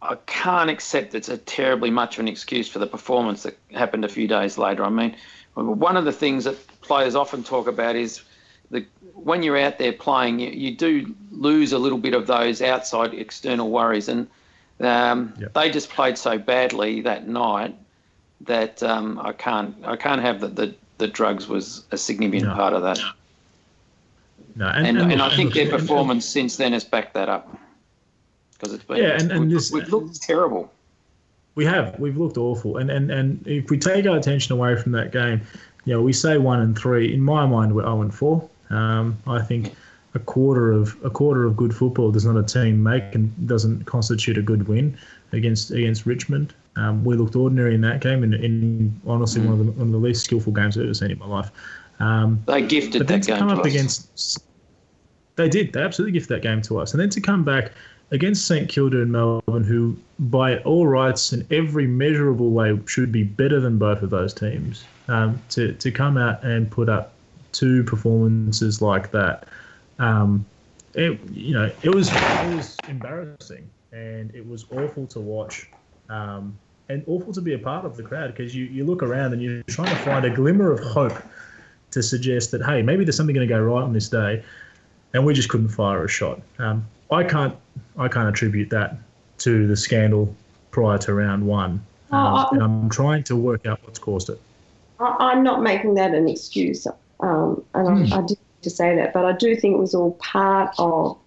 I 0.02 0.16
can't 0.28 0.70
accept 0.70 1.14
it's 1.14 1.28
a 1.28 1.38
terribly 1.38 1.90
much 1.90 2.16
of 2.16 2.22
an 2.22 2.30
excuse 2.30 2.70
for 2.70 2.80
the 2.80 2.88
performance 2.88 3.44
that 3.44 3.58
happened 3.74 4.06
a 4.06 4.08
few 4.08 4.30
days 4.30 4.58
later. 4.58 4.86
I 4.86 4.90
mean, 4.90 5.14
one 5.56 5.98
of 5.98 6.06
the 6.06 6.14
things 6.14 6.46
that 6.46 6.56
players 6.80 7.16
often 7.16 7.44
talk 7.44 7.68
about 7.68 7.98
is 7.98 8.22
the 8.72 8.86
when 9.14 9.44
you're 9.44 9.58
out 9.58 9.78
there 9.78 9.92
playing, 9.92 10.40
you, 10.40 10.52
you 10.52 10.76
do 10.76 11.14
lose 11.32 11.74
a 11.74 11.78
little 11.78 11.98
bit 11.98 12.14
of 12.14 12.28
those 12.28 12.62
outside 12.62 13.14
external 13.14 13.70
worries, 13.70 14.08
and 14.08 14.30
um, 14.80 15.34
yep. 15.38 15.54
they 15.54 15.70
just 15.70 15.90
played 15.90 16.18
so 16.18 16.38
badly 16.38 17.02
that 17.02 17.28
night 17.28 17.76
that 18.41 18.81
um, 18.83 19.19
I 19.19 19.33
can't 19.33 19.75
I 19.83 19.95
can't 19.95 20.21
have 20.21 20.41
that 20.41 20.56
the, 20.56 20.75
the 20.97 21.07
drugs 21.07 21.47
was 21.47 21.83
a 21.91 21.97
significant 21.97 22.50
no. 22.50 22.56
part 22.56 22.74
of 22.74 22.81
that. 22.83 23.00
No, 24.56 24.68
and, 24.68 24.88
and, 24.88 24.97
and, 24.97 25.12
and 25.13 25.21
I 25.21 25.36
think 25.36 25.53
their 25.53 25.69
performance 25.69 26.25
since 26.25 26.57
then 26.57 26.74
has 26.74 26.83
backed 26.83 27.13
that 27.13 27.30
up 27.30 27.57
because 28.53 28.74
it's 28.74 28.83
been 28.83 28.97
yeah, 28.97 29.18
and, 29.18 29.31
and 29.31 29.41
we've, 29.41 29.51
this, 29.51 29.71
we've 29.71 29.89
looked 29.89 30.21
terrible. 30.21 30.71
We 31.55 31.65
have. 31.65 32.00
We've 32.00 32.17
looked 32.17 32.38
awful. 32.38 32.77
And, 32.77 32.89
and 32.89 33.12
and 33.12 33.46
if 33.48 33.69
we 33.69 33.77
take 33.77 34.05
our 34.05 34.17
attention 34.17 34.53
away 34.53 34.75
from 34.75 34.91
that 34.93 35.12
game, 35.12 35.41
you 35.86 35.93
know, 35.93 36.01
we 36.01 36.13
say 36.13 36.38
one 36.38 36.62
and 36.62 36.77
three. 36.77 37.13
In 37.13 37.22
my 37.22 37.46
mind, 37.46 37.75
we're 37.75 37.84
zero 37.84 38.01
and 38.01 38.13
four. 38.13 38.50
Um, 38.69 39.17
I 39.27 39.41
think 39.41 39.74
a 40.13 40.19
quarter 40.19 40.72
of 40.72 40.98
a 41.03 41.10
quarter 41.10 41.46
of 41.46 41.55
good 41.55 41.75
football 41.75 42.12
does 42.12 42.25
not 42.25 42.38
a 42.38 42.43
team 42.43 42.81
make 42.84 43.15
and 43.15 43.48
doesn't 43.48 43.86
constitute 43.86 44.38
a 44.38 44.41
good 44.41 44.67
win 44.67 44.98
against 45.31 45.72
against 45.72 46.05
Richmond. 46.05 46.53
Um, 46.76 47.04
we 47.04 47.16
looked 47.16 47.36
ordinary 47.36 47.76
in 47.76 47.82
that 47.82 48.02
game, 48.02 48.24
and 48.24 48.34
in 48.34 49.02
honestly 49.06 49.42
mm. 49.42 49.46
one 49.46 49.60
of 49.60 49.66
the 49.66 49.72
one 49.72 49.88
of 49.88 49.92
the 49.92 49.98
least 49.98 50.24
skillful 50.24 50.54
games 50.54 50.78
I've 50.78 50.86
ever 50.86 50.94
seen 50.94 51.12
in 51.12 51.20
my 51.20 51.28
life. 51.28 51.52
Um, 52.00 52.44
they 52.48 52.62
gifted 52.62 53.08
that 53.08 53.26
game 53.26 53.38
come 53.38 53.50
up 53.50 53.66
against. 53.66 54.44
They 55.36 55.50
did. 55.50 55.74
They 55.74 55.82
absolutely 55.82 56.14
gifted 56.14 56.38
that 56.38 56.42
game 56.42 56.62
to 56.64 56.80
us, 56.80 56.94
and 56.94 57.02
then 57.02 57.10
to 57.10 57.22
come 57.22 57.44
back 57.44 57.72
against 58.12 58.48
St 58.48 58.68
Kilda 58.70 59.02
and 59.02 59.12
Melbourne, 59.12 59.64
who 59.64 59.98
by 60.20 60.58
all 60.60 60.88
rights 60.88 61.34
in 61.34 61.46
every 61.52 61.88
measurable 61.88 62.52
way 62.52 62.80
should 62.86 63.12
be 63.12 63.24
better 63.24 63.60
than 63.60 63.78
both 63.78 64.02
of 64.02 64.10
those 64.10 64.34
teams, 64.34 64.84
um, 65.08 65.42
to 65.50 65.74
to 65.74 65.92
come 65.92 66.18
out 66.18 66.44
and 66.44 66.70
put 66.70 66.90
up 66.90 67.14
two 67.52 67.84
performances 67.84 68.82
like 68.82 69.12
that, 69.12 69.48
um, 69.98 70.46
it 70.94 71.20
you 71.32 71.54
know 71.54 71.72
it 71.84 71.94
was 71.94 72.10
it 72.12 72.56
was 72.56 72.78
embarrassing 72.88 73.70
and 73.92 74.34
it 74.36 74.48
was 74.48 74.66
awful 74.72 75.08
to 75.08 75.20
watch. 75.20 75.70
Um, 76.10 76.58
and 76.89 77.04
awful 77.08 77.32
to 77.34 77.42
be 77.42 77.54
a 77.54 77.60
part 77.60 77.86
of 77.86 77.96
the 77.96 78.04
crowd 78.04 78.36
because 78.36 78.56
you, 78.56 78.66
you 78.66 78.84
look 78.84 79.04
around 79.04 79.32
and 79.34 79.42
you're 79.42 79.63
trying 79.63 79.89
to 79.89 79.96
find 79.98 80.25
a 80.25 80.30
glimmer 80.30 80.72
of 80.72 80.80
hope 80.80 81.13
to 81.92 82.04
suggest 82.04 82.51
that 82.51 82.63
hey 82.63 82.82
maybe 82.82 83.04
there's 83.04 83.16
something 83.16 83.36
going 83.36 83.48
to 83.48 83.54
go 83.54 83.62
right 83.62 83.84
on 83.84 83.94
this 83.94 84.10
day, 84.10 84.44
and 85.13 85.25
we 85.25 85.34
just 85.34 85.50
couldn't 85.50 85.70
fire 85.70 86.04
a 86.04 86.10
shot. 86.10 86.42
Um, 86.58 86.86
I 87.12 87.24
can't 87.24 87.56
I 87.98 88.08
can't 88.08 88.28
attribute 88.28 88.70
that 88.72 88.98
to 89.39 89.68
the 89.68 89.75
scandal 89.75 90.36
prior 90.72 90.98
to 91.00 91.13
round 91.13 91.46
one, 91.46 91.86
oh, 92.12 92.18
um, 92.18 92.48
and 92.51 92.63
I'm 92.63 92.89
trying 92.89 93.24
to 93.25 93.36
work 93.36 93.66
out 93.66 93.80
what's 93.84 94.00
caused 94.00 94.30
it. 94.30 94.42
I'm 95.00 95.44
not 95.44 95.62
making 95.62 95.94
that 95.96 96.13
an 96.13 96.28
excuse, 96.28 96.86
um, 97.22 97.63
and 97.74 97.88
mm. 97.88 98.04
I, 98.04 98.08
hmm. 98.08 98.13
I 98.13 98.28
did 98.28 98.38
to 98.62 98.70
say 98.70 98.96
that, 98.96 99.13
but 99.13 99.25
I 99.25 99.32
do 99.32 99.56
think 99.56 99.75
it 99.75 99.80
was 99.80 99.96
all 99.96 100.13
part 100.13 100.75
of. 100.78 101.18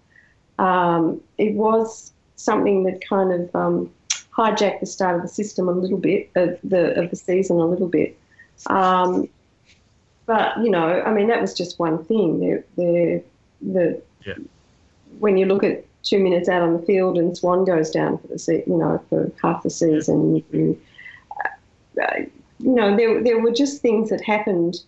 Um, 0.59 1.19
it 1.37 1.55
was 1.55 2.11
something 2.35 2.83
that 2.83 3.03
kind 3.07 3.31
of 3.33 3.55
um, 3.55 3.91
hijacked 4.35 4.79
the 4.79 4.85
start 4.85 5.15
of 5.15 5.21
the 5.21 5.27
system 5.27 5.67
a 5.67 5.71
little 5.71 5.97
bit 5.97 6.29
of 6.35 6.57
the 6.63 6.99
of 6.99 7.09
the 7.09 7.15
season 7.15 7.57
a 7.57 7.65
little 7.65 7.87
bit. 7.87 8.17
Um, 8.67 9.29
but 10.25 10.57
you 10.57 10.69
know, 10.69 11.01
I 11.01 11.13
mean, 11.13 11.27
that 11.27 11.41
was 11.41 11.53
just 11.53 11.79
one 11.79 12.03
thing. 12.05 12.39
The 12.39 12.63
the, 12.75 13.23
the 13.61 14.01
yeah. 14.25 14.35
when 15.19 15.37
you 15.37 15.45
look 15.45 15.63
at 15.63 15.85
two 16.03 16.19
minutes 16.19 16.49
out 16.49 16.61
on 16.61 16.73
the 16.73 16.85
field 16.85 17.17
and 17.17 17.35
Swan 17.35 17.65
goes 17.65 17.89
down 17.89 18.17
for 18.17 18.27
the 18.27 18.39
se- 18.39 18.63
you 18.67 18.77
know 18.77 19.03
for 19.09 19.31
half 19.41 19.63
the 19.63 19.69
season, 19.69 20.43
you, 20.51 20.81
uh, 22.01 22.05
you 22.59 22.75
know, 22.75 22.95
there 22.95 23.21
there 23.23 23.39
were 23.39 23.51
just 23.51 23.81
things 23.81 24.09
that 24.09 24.21
happened 24.21 24.81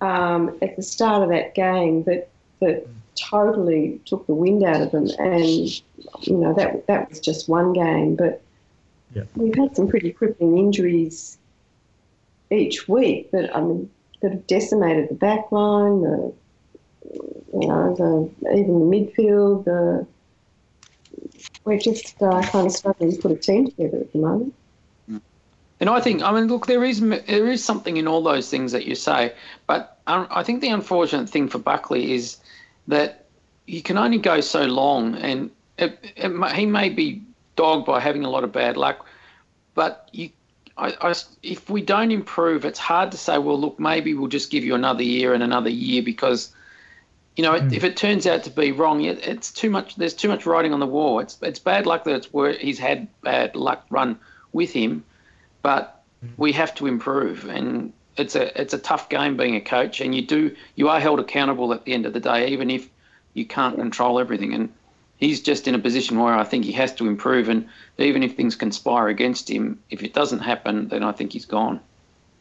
um, 0.00 0.58
at 0.62 0.76
the 0.76 0.82
start 0.82 1.22
of 1.22 1.28
that 1.28 1.54
game 1.54 2.02
that 2.04 2.28
that 2.60 2.86
totally 3.16 4.00
took 4.04 4.26
the 4.26 4.34
wind 4.34 4.62
out 4.62 4.80
of 4.82 4.92
them. 4.92 5.08
And 5.18 5.68
you 6.22 6.36
know 6.36 6.54
that 6.54 6.86
that 6.86 7.08
was 7.08 7.20
just 7.20 7.48
one 7.48 7.72
game, 7.72 8.16
but 8.16 8.42
Yeah. 9.14 9.24
We've 9.34 9.54
had 9.54 9.74
some 9.74 9.88
pretty 9.88 10.12
crippling 10.12 10.58
injuries 10.58 11.38
each 12.50 12.88
week 12.88 13.30
that 13.32 13.54
I 13.56 13.60
mean 13.60 13.90
that 14.20 14.32
have 14.32 14.46
decimated 14.46 15.08
the 15.08 15.14
back 15.14 15.50
line, 15.52 16.02
the 16.02 16.32
you 17.60 17.68
know, 17.68 17.94
the 17.94 18.58
even 18.58 18.78
the 18.78 18.96
midfield, 18.96 19.64
the 19.64 20.06
we're 21.64 21.78
just 21.78 22.20
uh, 22.22 22.42
kind 22.42 22.66
of 22.66 22.72
struggling 22.72 23.12
to 23.12 23.18
put 23.18 23.30
a 23.30 23.36
team 23.36 23.66
together 23.66 23.98
at 23.98 24.12
the 24.12 24.18
moment. 24.18 24.54
And 25.78 25.90
I 25.90 26.00
think, 26.00 26.22
I 26.22 26.32
mean, 26.32 26.46
look, 26.48 26.66
there 26.66 26.84
is 26.84 27.00
there 27.00 27.48
is 27.48 27.62
something 27.62 27.98
in 27.98 28.08
all 28.08 28.22
those 28.22 28.48
things 28.48 28.72
that 28.72 28.86
you 28.86 28.94
say, 28.94 29.34
but 29.66 29.98
I 30.06 30.42
think 30.42 30.62
the 30.62 30.68
unfortunate 30.68 31.28
thing 31.28 31.48
for 31.48 31.58
Buckley 31.58 32.14
is 32.14 32.38
that 32.88 33.26
you 33.66 33.82
can 33.82 33.98
only 33.98 34.18
go 34.18 34.40
so 34.40 34.64
long, 34.64 35.16
and 35.16 35.50
it, 35.78 35.98
it, 36.16 36.54
he 36.54 36.66
may 36.66 36.88
be 36.88 37.22
dogged 37.56 37.86
by 37.86 38.00
having 38.00 38.24
a 38.24 38.30
lot 38.30 38.44
of 38.44 38.52
bad 38.52 38.76
luck, 38.76 39.06
but 39.74 40.08
you, 40.12 40.30
I, 40.76 40.94
I, 41.00 41.14
if 41.42 41.68
we 41.68 41.82
don't 41.82 42.10
improve, 42.10 42.64
it's 42.64 42.78
hard 42.78 43.10
to 43.12 43.18
say. 43.18 43.38
Well, 43.38 43.58
look, 43.58 43.80
maybe 43.80 44.14
we'll 44.14 44.28
just 44.28 44.50
give 44.50 44.64
you 44.64 44.74
another 44.74 45.02
year 45.02 45.32
and 45.34 45.42
another 45.42 45.70
year 45.70 46.02
because, 46.02 46.54
you 47.34 47.42
know, 47.42 47.52
mm. 47.52 47.72
if 47.72 47.82
it 47.82 47.96
turns 47.96 48.26
out 48.26 48.44
to 48.44 48.50
be 48.50 48.72
wrong, 48.72 49.02
it, 49.04 49.26
it's 49.26 49.50
too 49.50 49.70
much. 49.70 49.96
There's 49.96 50.14
too 50.14 50.28
much 50.28 50.46
writing 50.46 50.72
on 50.74 50.80
the 50.80 50.86
wall. 50.86 51.18
It's 51.20 51.38
it's 51.42 51.58
bad 51.58 51.86
luck 51.86 52.04
that 52.04 52.14
it's 52.14 52.32
where 52.32 52.52
he's 52.52 52.78
had 52.78 53.08
bad 53.22 53.56
luck 53.56 53.86
run 53.90 54.18
with 54.52 54.72
him 54.72 55.04
but 55.66 56.04
we 56.36 56.52
have 56.52 56.72
to 56.76 56.86
improve 56.86 57.48
and 57.48 57.92
it's 58.16 58.34
a 58.34 58.60
it's 58.60 58.74
a 58.74 58.78
tough 58.78 59.08
game 59.08 59.36
being 59.36 59.56
a 59.56 59.60
coach 59.60 60.00
and 60.00 60.14
you 60.14 60.22
do 60.22 60.54
you 60.74 60.88
are 60.88 61.00
held 61.00 61.20
accountable 61.20 61.72
at 61.72 61.84
the 61.84 61.92
end 61.92 62.06
of 62.06 62.12
the 62.12 62.20
day 62.20 62.48
even 62.48 62.70
if 62.70 62.88
you 63.34 63.44
can't 63.44 63.76
control 63.76 64.18
everything. 64.18 64.54
And 64.54 64.72
he's 65.18 65.42
just 65.42 65.68
in 65.68 65.74
a 65.74 65.78
position 65.78 66.18
where 66.18 66.34
I 66.34 66.44
think 66.44 66.64
he 66.64 66.72
has 66.72 66.94
to 66.94 67.06
improve 67.06 67.48
and 67.48 67.68
even 67.98 68.22
if 68.22 68.36
things 68.36 68.56
conspire 68.56 69.08
against 69.08 69.50
him 69.50 69.78
if 69.90 70.02
it 70.02 70.14
doesn't 70.14 70.40
happen 70.40 70.88
then 70.88 71.02
I 71.02 71.12
think 71.12 71.32
he's 71.32 71.46
gone. 71.46 71.80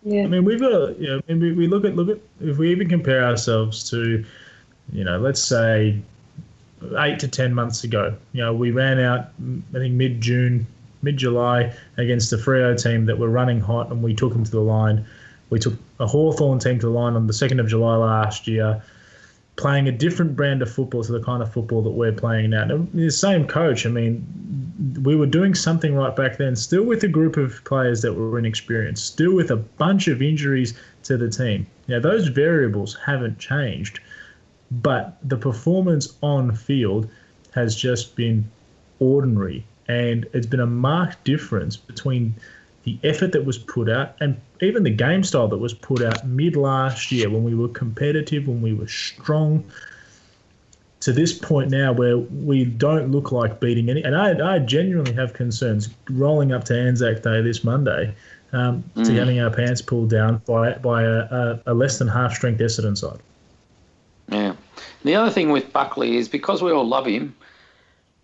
Yeah. 0.04 0.24
I 0.24 0.28
mean 0.28 0.46
we've 0.46 0.60
got 0.60 0.72
a, 0.72 0.96
you 1.00 1.08
know, 1.08 1.22
I 1.28 1.34
mean, 1.34 1.42
we 1.42 1.52
we 1.54 1.68
look 1.68 1.86
at 1.86 1.96
look 1.96 2.10
at 2.10 2.20
if 2.42 2.58
we 2.58 2.72
even 2.72 2.90
compare 2.90 3.24
ourselves 3.24 3.90
to 3.90 4.24
you 4.92 5.04
know 5.04 5.18
let's 5.20 5.42
say 5.42 6.00
8 6.98 7.20
to 7.20 7.28
10 7.28 7.54
months 7.54 7.84
ago 7.84 8.16
you 8.34 8.42
know 8.42 8.54
we 8.54 8.72
ran 8.72 9.00
out 9.00 9.30
I 9.74 9.80
think 9.80 9.96
mid 9.96 10.22
June 10.22 10.68
mid 11.06 11.16
July 11.16 11.74
against 11.96 12.34
a 12.34 12.38
Freo 12.38 12.82
team 12.82 13.06
that 13.06 13.18
were 13.18 13.30
running 13.30 13.62
hot, 13.62 13.90
and 13.92 14.04
we 14.04 14.14
took 14.14 14.34
them 14.34 14.44
to 14.44 14.52
the 14.52 14.60
line. 14.60 15.06
We 15.50 15.60
took 15.60 15.74
a 16.00 16.08
Hawthorn 16.08 16.60
team 16.60 16.80
to 16.80 16.88
the 16.88 16.92
line 16.92 17.14
on 17.14 17.28
the 17.28 17.34
2nd 17.34 17.60
of 17.60 17.68
July 17.68 17.96
last 17.96 18.48
year, 18.48 18.82
playing 19.56 19.88
a 19.88 19.92
different 19.92 20.36
brand 20.36 20.62
of 20.62 20.72
football 20.72 21.04
to 21.04 21.12
the 21.12 21.22
kind 21.22 21.42
of 21.42 21.52
football 21.54 21.82
that 21.84 21.92
we're 21.92 22.12
playing 22.12 22.50
now. 22.50 22.88
The 22.94 23.10
same 23.10 23.48
coach, 23.48 23.86
I 23.86 23.90
mean, 23.90 24.26
we 25.04 25.16
were 25.16 25.28
doing 25.28 25.56
something 25.56 25.96
right 25.96 26.16
back 26.16 26.38
then, 26.38 26.56
still 26.56 26.84
with 26.84 27.04
a 27.04 27.08
group 27.08 27.38
of 27.38 27.64
players 27.64 28.02
that 28.02 28.14
were 28.14 28.38
inexperienced, 28.38 29.06
still 29.06 29.34
with 29.34 29.52
a 29.52 29.56
bunch 29.56 30.08
of 30.08 30.22
injuries 30.22 30.74
to 31.04 31.18
the 31.18 31.30
team. 31.30 31.68
Now, 31.88 32.00
those 32.00 32.28
variables 32.28 32.98
haven't 33.06 33.40
changed, 33.40 34.00
but 34.72 35.18
the 35.24 35.38
performance 35.38 36.18
on 36.22 36.54
field 36.56 37.10
has 37.52 37.76
just 37.76 38.16
been 38.16 38.50
ordinary 39.00 39.66
and 39.88 40.26
it's 40.34 40.48
been 40.48 40.60
a 40.60 40.66
marked 40.66 41.24
difference 41.24 41.78
between 41.78 42.34
the 42.84 42.98
effort 43.04 43.32
that 43.32 43.46
was 43.46 43.58
put 43.58 43.90
out 43.90 44.16
and 44.20 44.40
even 44.62 44.84
the 44.84 44.90
game 44.90 45.24
style 45.24 45.48
that 45.48 45.58
was 45.58 45.74
put 45.74 46.04
out 46.04 46.26
mid 46.28 46.56
last 46.56 47.12
year 47.12 47.30
when 47.30 47.44
we 47.44 47.56
were 47.56 47.68
competitive, 47.70 48.48
when 48.48 48.62
we 48.62 48.74
were 48.74 48.88
strong, 48.88 49.64
to 51.02 51.14
this 51.14 51.38
point 51.38 51.70
now 51.70 51.94
where 51.94 52.18
we 52.18 52.66
don't 52.66 53.12
look 53.12 53.32
like 53.32 53.60
beating 53.60 53.90
any. 53.90 54.04
And 54.04 54.16
I, 54.16 54.56
I 54.56 54.60
genuinely 54.60 55.14
have 55.14 55.34
concerns 55.34 55.90
rolling 56.10 56.52
up 56.52 56.64
to 56.66 56.80
Anzac 56.80 57.22
Day 57.22 57.42
this 57.42 57.64
Monday 57.64 58.16
um, 58.54 58.84
mm. 58.96 59.06
to 59.06 59.14
having 59.14 59.40
our 59.40 59.52
pants 59.52 59.82
pulled 59.82 60.10
down 60.10 60.42
by 60.46 60.74
by 60.74 61.04
a, 61.04 61.20
a, 61.20 61.60
a 61.68 61.74
less 61.74 62.00
than 62.00 62.08
half 62.08 62.34
strength 62.34 62.60
Essendon 62.60 62.98
side. 62.98 63.20
Yeah. 64.30 64.56
The 65.04 65.16
other 65.16 65.30
thing 65.30 65.52
with 65.52 65.72
Buckley 65.72 66.18
is 66.18 66.28
because 66.28 66.64
we 66.64 66.72
all 66.72 66.88
love 66.88 67.06
him, 67.06 67.36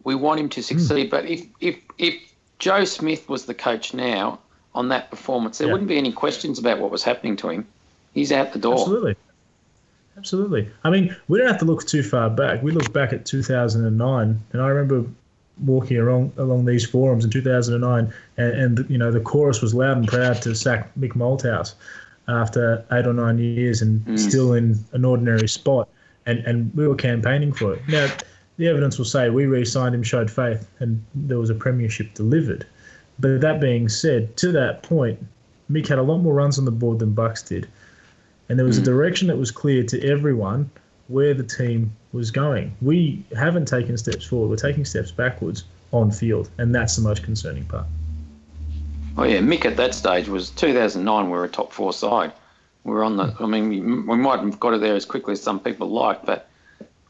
we 0.04 0.16
want 0.16 0.40
him 0.40 0.50
to 0.50 0.64
succeed. 0.64 1.08
Mm. 1.08 1.12
But 1.12 1.26
if, 1.26 1.46
if, 1.60 1.78
if 2.00 2.16
Joe 2.58 2.86
Smith 2.86 3.30
was 3.30 3.46
the 3.46 3.54
coach 3.54 3.94
now 3.94 4.40
on 4.74 4.90
that 4.90 5.10
performance, 5.10 5.58
there 5.58 5.68
yeah. 5.68 5.74
wouldn't 5.74 5.90
be 5.90 5.98
any 5.98 6.12
questions 6.12 6.60
about 6.60 6.80
what 6.80 6.92
was 6.92 7.04
happening 7.04 7.36
to 7.38 7.50
him. 7.50 7.68
He's 8.14 8.32
out 8.32 8.54
the 8.54 8.60
door. 8.60 8.74
Absolutely. 8.74 9.16
Absolutely. 10.18 10.70
I 10.84 10.90
mean, 10.90 11.16
we 11.28 11.40
don't 11.40 11.48
have 11.48 11.60
to 11.60 11.66
look 11.66 11.86
too 11.86 12.04
far 12.04 12.30
back. 12.30 12.62
We 12.62 12.72
look 12.72 12.92
back 12.94 13.14
at 13.14 13.26
2009, 13.26 14.40
and 14.52 14.62
I 14.62 14.68
remember 14.68 15.10
walking 15.66 15.98
along 15.98 16.34
along 16.38 16.66
these 16.66 16.86
forums 16.86 17.24
in 17.24 17.32
2009, 17.32 18.14
and, 18.38 18.54
and 18.54 18.90
you 18.90 18.98
know 18.98 19.12
the 19.12 19.20
chorus 19.20 19.62
was 19.62 19.74
loud 19.74 19.98
and 19.98 20.08
proud 20.08 20.42
to 20.44 20.56
sack 20.56 20.92
Mick 21.00 21.14
Malthouse 21.14 21.74
after 22.28 22.86
eight 22.92 23.08
or 23.08 23.14
nine 23.14 23.38
years 23.40 23.82
and 23.82 24.06
mm. 24.06 24.20
still 24.20 24.54
in 24.54 24.78
an 24.92 25.06
ordinary 25.06 25.48
spot, 25.48 25.88
and 26.26 26.40
and 26.40 26.74
we 26.76 26.88
were 26.88 26.96
campaigning 26.96 27.54
for 27.54 27.74
it. 27.74 27.82
Now 27.88 28.08
the 28.58 28.68
evidence 28.68 28.98
will 28.98 29.06
say 29.06 29.30
we 29.30 29.46
re-signed 29.46 29.96
him, 29.96 30.04
showed 30.04 30.30
faith, 30.30 30.68
and 30.80 31.04
there 31.16 31.40
was 31.40 31.50
a 31.50 31.56
premiership 31.56 32.14
delivered. 32.14 32.66
But 33.20 33.42
that 33.42 33.60
being 33.60 33.90
said, 33.90 34.36
to 34.38 34.52
that 34.54 34.84
point, 34.84 35.20
Mick 35.70 35.88
had 35.88 36.00
a 36.00 36.04
lot 36.04 36.20
more 36.20 36.34
runs 36.34 36.58
on 36.58 36.66
the 36.66 36.72
board 36.72 37.00
than 37.00 37.14
Bucks 37.14 37.44
did, 37.44 37.68
and 38.50 38.58
there 38.58 38.66
was 38.66 38.78
mm. 38.78 38.82
a 38.82 38.86
direction 38.86 39.28
that 39.28 39.38
was 39.38 39.52
clear 39.52 39.84
to 39.84 40.08
everyone 40.08 40.70
where 41.08 41.34
the 41.34 41.44
team 41.44 41.92
was 42.14 42.32
going. 42.32 42.76
We 42.82 43.24
haven't 43.36 43.68
taken 43.68 43.98
steps 43.98 44.26
forward; 44.26 44.50
we're 44.50 44.56
taking 44.56 44.86
steps 44.86 45.12
backwards 45.12 45.66
on 45.92 46.12
field, 46.12 46.50
and 46.58 46.74
that's 46.74 46.96
the 46.96 47.02
most 47.02 47.24
concerning 47.24 47.66
part. 47.66 47.86
Oh 49.18 49.24
yeah, 49.24 49.40
Mick 49.40 49.66
at 49.66 49.78
that 49.78 49.94
stage 49.94 50.28
was 50.28 50.50
2009. 50.52 51.26
We 51.26 51.32
were 51.32 51.44
a 51.44 51.50
top 51.50 51.74
four 51.74 51.94
side. 51.94 52.32
We 52.84 52.94
are 52.94 53.04
on 53.04 53.18
the. 53.18 53.36
I 53.40 53.46
mean, 53.46 53.70
we, 53.70 53.82
we 53.82 54.18
might 54.18 54.40
have 54.40 54.60
got 54.60 54.74
it 54.74 54.82
there 54.82 54.96
as 54.96 55.06
quickly 55.06 55.34
as 55.34 55.42
some 55.42 55.60
people 55.60 55.90
like, 55.90 56.26
but 56.26 56.50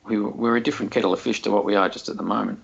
we, 0.05 0.19
we're 0.19 0.57
a 0.57 0.63
different 0.63 0.91
kettle 0.91 1.13
of 1.13 1.21
fish 1.21 1.41
to 1.43 1.51
what 1.51 1.63
we 1.63 1.75
are 1.75 1.89
just 1.89 2.09
at 2.09 2.17
the 2.17 2.23
moment. 2.23 2.59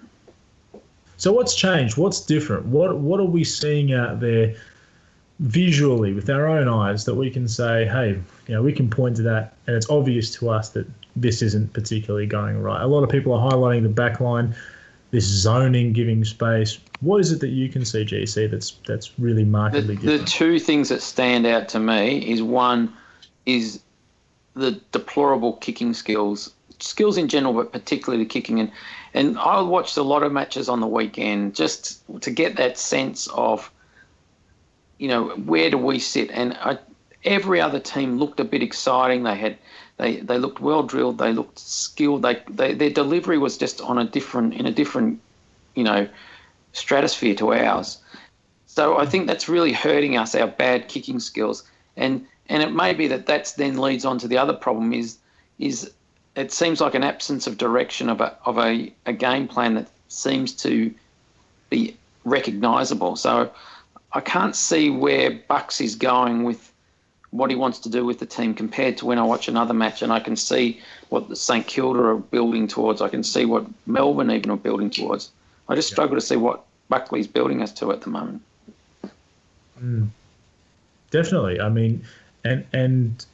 So 1.17 1.33
what's 1.33 1.55
changed? 1.55 1.97
What's 1.97 2.21
different? 2.21 2.67
What 2.67 2.97
what 2.97 3.19
are 3.19 3.25
we 3.25 3.43
seeing 3.43 3.93
out 3.93 4.19
there 4.19 4.55
visually 5.39 6.13
with 6.13 6.29
our 6.29 6.47
own 6.47 6.67
eyes 6.67 7.05
that 7.05 7.15
we 7.15 7.29
can 7.29 7.47
say, 7.47 7.85
hey, 7.85 8.19
you 8.47 8.53
know, 8.55 8.63
we 8.63 8.73
can 8.73 8.89
point 8.89 9.15
to 9.17 9.21
that, 9.23 9.55
and 9.67 9.75
it's 9.75 9.89
obvious 9.89 10.31
to 10.35 10.49
us 10.49 10.69
that 10.69 10.87
this 11.15 11.41
isn't 11.41 11.73
particularly 11.73 12.25
going 12.25 12.61
right. 12.61 12.81
A 12.81 12.87
lot 12.87 13.03
of 13.03 13.09
people 13.09 13.33
are 13.33 13.51
highlighting 13.51 13.83
the 13.83 13.89
back 13.89 14.19
line, 14.19 14.55
this 15.11 15.25
zoning, 15.25 15.93
giving 15.93 16.23
space. 16.23 16.79
What 17.01 17.21
is 17.21 17.31
it 17.31 17.39
that 17.41 17.49
you 17.49 17.69
can 17.69 17.85
see, 17.85 18.05
GC, 18.05 18.49
that's 18.49 18.71
that's 18.85 19.19
really 19.19 19.45
markedly 19.45 19.95
the, 19.95 20.01
different? 20.01 20.21
The 20.21 20.31
two 20.31 20.59
things 20.59 20.89
that 20.89 21.01
stand 21.01 21.45
out 21.45 21.67
to 21.69 21.79
me 21.79 22.17
is 22.29 22.41
one 22.41 22.93
is 23.45 23.81
the 24.53 24.71
deplorable 24.91 25.53
kicking 25.53 25.93
skills 25.93 26.51
skills 26.79 27.17
in 27.17 27.27
general, 27.27 27.53
but 27.53 27.71
particularly 27.71 28.23
the 28.23 28.29
kicking. 28.29 28.59
And 28.59 28.71
and 29.13 29.37
I 29.37 29.61
watched 29.61 29.97
a 29.97 30.03
lot 30.03 30.23
of 30.23 30.31
matches 30.31 30.69
on 30.69 30.79
the 30.79 30.87
weekend 30.87 31.55
just 31.55 32.01
to 32.21 32.31
get 32.31 32.57
that 32.57 32.77
sense 32.77 33.27
of, 33.27 33.71
you 34.97 35.07
know, 35.07 35.29
where 35.29 35.69
do 35.69 35.77
we 35.77 35.99
sit? 35.99 36.29
And 36.31 36.53
I, 36.55 36.77
every 37.23 37.59
other 37.61 37.79
team 37.79 38.17
looked 38.17 38.39
a 38.39 38.43
bit 38.43 38.61
exciting. 38.61 39.23
They 39.23 39.35
had 39.35 39.57
they 39.97 40.17
they 40.17 40.37
looked 40.37 40.59
well 40.59 40.83
drilled. 40.83 41.17
They 41.17 41.33
looked 41.33 41.59
skilled. 41.59 42.21
They, 42.21 42.41
they 42.49 42.73
their 42.73 42.89
delivery 42.89 43.37
was 43.37 43.57
just 43.57 43.81
on 43.81 43.97
a 43.97 44.05
different 44.05 44.53
in 44.53 44.65
a 44.65 44.71
different, 44.71 45.19
you 45.75 45.83
know, 45.83 46.07
stratosphere 46.73 47.35
to 47.35 47.53
ours. 47.53 47.99
So 48.67 48.97
I 48.97 49.07
think 49.07 49.25
that's 49.25 49.49
really 49.49 49.73
hurting 49.73 50.17
us, 50.17 50.35
our 50.35 50.47
bad 50.47 50.87
kicking 50.87 51.19
skills. 51.19 51.63
And 51.95 52.25
and 52.49 52.61
it 52.61 52.71
may 52.71 52.93
be 52.93 53.07
that 53.07 53.25
that's 53.25 53.53
then 53.53 53.77
leads 53.77 54.05
on 54.05 54.19
to 54.19 54.27
the 54.27 54.37
other 54.37 54.53
problem 54.53 54.93
is 54.93 55.17
is 55.59 55.91
it 56.37 56.53
seems 56.53 56.79
like 56.79 56.93
an 56.93 57.03
absence 57.03 57.47
of 57.47 57.57
direction 57.57 58.09
of 58.09 58.21
a 58.21 58.37
of 58.45 58.57
a, 58.59 58.93
a 59.05 59.11
game 59.11 59.47
plan 59.47 59.73
that 59.73 59.89
seems 60.07 60.53
to 60.53 60.93
be 61.69 61.97
recognisable. 62.23 63.15
So 63.15 63.51
I 64.13 64.21
can't 64.21 64.55
see 64.55 64.89
where 64.89 65.31
Bucks 65.47 65.81
is 65.81 65.95
going 65.95 66.43
with 66.43 66.71
what 67.31 67.49
he 67.49 67.55
wants 67.55 67.79
to 67.79 67.89
do 67.89 68.05
with 68.05 68.19
the 68.19 68.25
team 68.25 68.53
compared 68.53 68.97
to 68.97 69.05
when 69.05 69.19
I 69.19 69.23
watch 69.23 69.47
another 69.47 69.73
match 69.73 70.01
and 70.01 70.13
I 70.13 70.19
can 70.19 70.35
see 70.35 70.79
what 71.09 71.27
the 71.27 71.35
St 71.35 71.65
Kilda 71.67 71.99
are 71.99 72.15
building 72.15 72.67
towards. 72.67 73.01
I 73.01 73.09
can 73.09 73.23
see 73.23 73.43
what 73.43 73.65
Melbourne 73.85 74.31
even 74.31 74.51
are 74.51 74.57
building 74.57 74.89
towards. 74.89 75.31
I 75.67 75.75
just 75.75 75.89
struggle 75.89 76.15
to 76.15 76.21
see 76.21 76.37
what 76.37 76.63
Buckley's 76.87 77.27
building 77.27 77.61
us 77.61 77.73
to 77.73 77.91
at 77.91 78.01
the 78.01 78.09
moment. 78.09 78.41
Mm. 79.81 80.07
Definitely. 81.09 81.59
I 81.59 81.69
mean, 81.69 82.05
and 82.43 82.65
and 82.73 83.25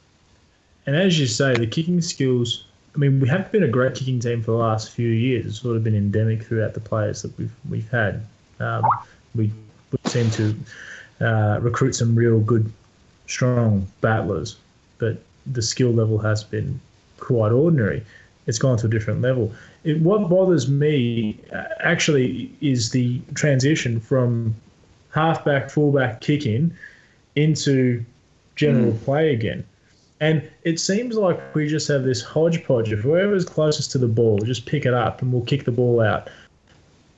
and 0.86 0.96
as 0.96 1.20
you 1.20 1.26
say, 1.26 1.54
the 1.54 1.66
kicking 1.66 2.00
skills 2.00 2.64
I 2.94 2.98
mean, 2.98 3.20
we 3.20 3.28
have 3.28 3.50
been 3.50 3.64
a 3.64 3.68
great 3.68 3.94
kicking 3.94 4.20
team 4.20 4.42
for 4.42 4.52
the 4.52 4.56
last 4.56 4.90
few 4.90 5.08
years. 5.08 5.46
It's 5.46 5.60
sort 5.60 5.76
of 5.76 5.82
been 5.82 5.96
endemic 5.96 6.44
throughout 6.44 6.74
the 6.74 6.80
players 6.80 7.22
that 7.22 7.36
we've 7.38 7.52
we've 7.68 7.90
had. 7.90 8.24
Um, 8.60 8.84
we, 9.34 9.52
we 9.90 9.98
seem 10.04 10.30
to 10.32 10.56
uh, 11.20 11.58
recruit 11.60 11.94
some 11.94 12.14
real 12.14 12.38
good, 12.40 12.70
strong 13.26 13.86
battlers, 14.00 14.56
but 14.98 15.18
the 15.46 15.62
skill 15.62 15.90
level 15.90 16.18
has 16.18 16.44
been 16.44 16.80
quite 17.18 17.50
ordinary. 17.52 18.04
It's 18.46 18.58
gone 18.58 18.76
to 18.78 18.86
a 18.86 18.90
different 18.90 19.22
level. 19.22 19.52
It, 19.82 20.00
what 20.00 20.28
bothers 20.28 20.68
me 20.68 21.40
uh, 21.52 21.64
actually 21.80 22.52
is 22.60 22.90
the 22.90 23.20
transition 23.34 23.98
from 23.98 24.54
halfback, 25.10 25.70
fullback 25.70 26.20
kick 26.20 26.46
in 26.46 26.76
into 27.34 28.04
general 28.54 28.92
mm. 28.92 29.04
play 29.04 29.32
again. 29.34 29.64
And 30.20 30.48
it 30.62 30.78
seems 30.78 31.16
like 31.16 31.54
we 31.54 31.68
just 31.68 31.88
have 31.88 32.04
this 32.04 32.22
hodgepodge 32.22 32.92
of 32.92 33.00
whoever's 33.00 33.44
closest 33.44 33.90
to 33.92 33.98
the 33.98 34.08
ball, 34.08 34.38
just 34.38 34.64
pick 34.64 34.86
it 34.86 34.94
up 34.94 35.22
and 35.22 35.32
we'll 35.32 35.42
kick 35.44 35.64
the 35.64 35.72
ball 35.72 36.00
out 36.00 36.30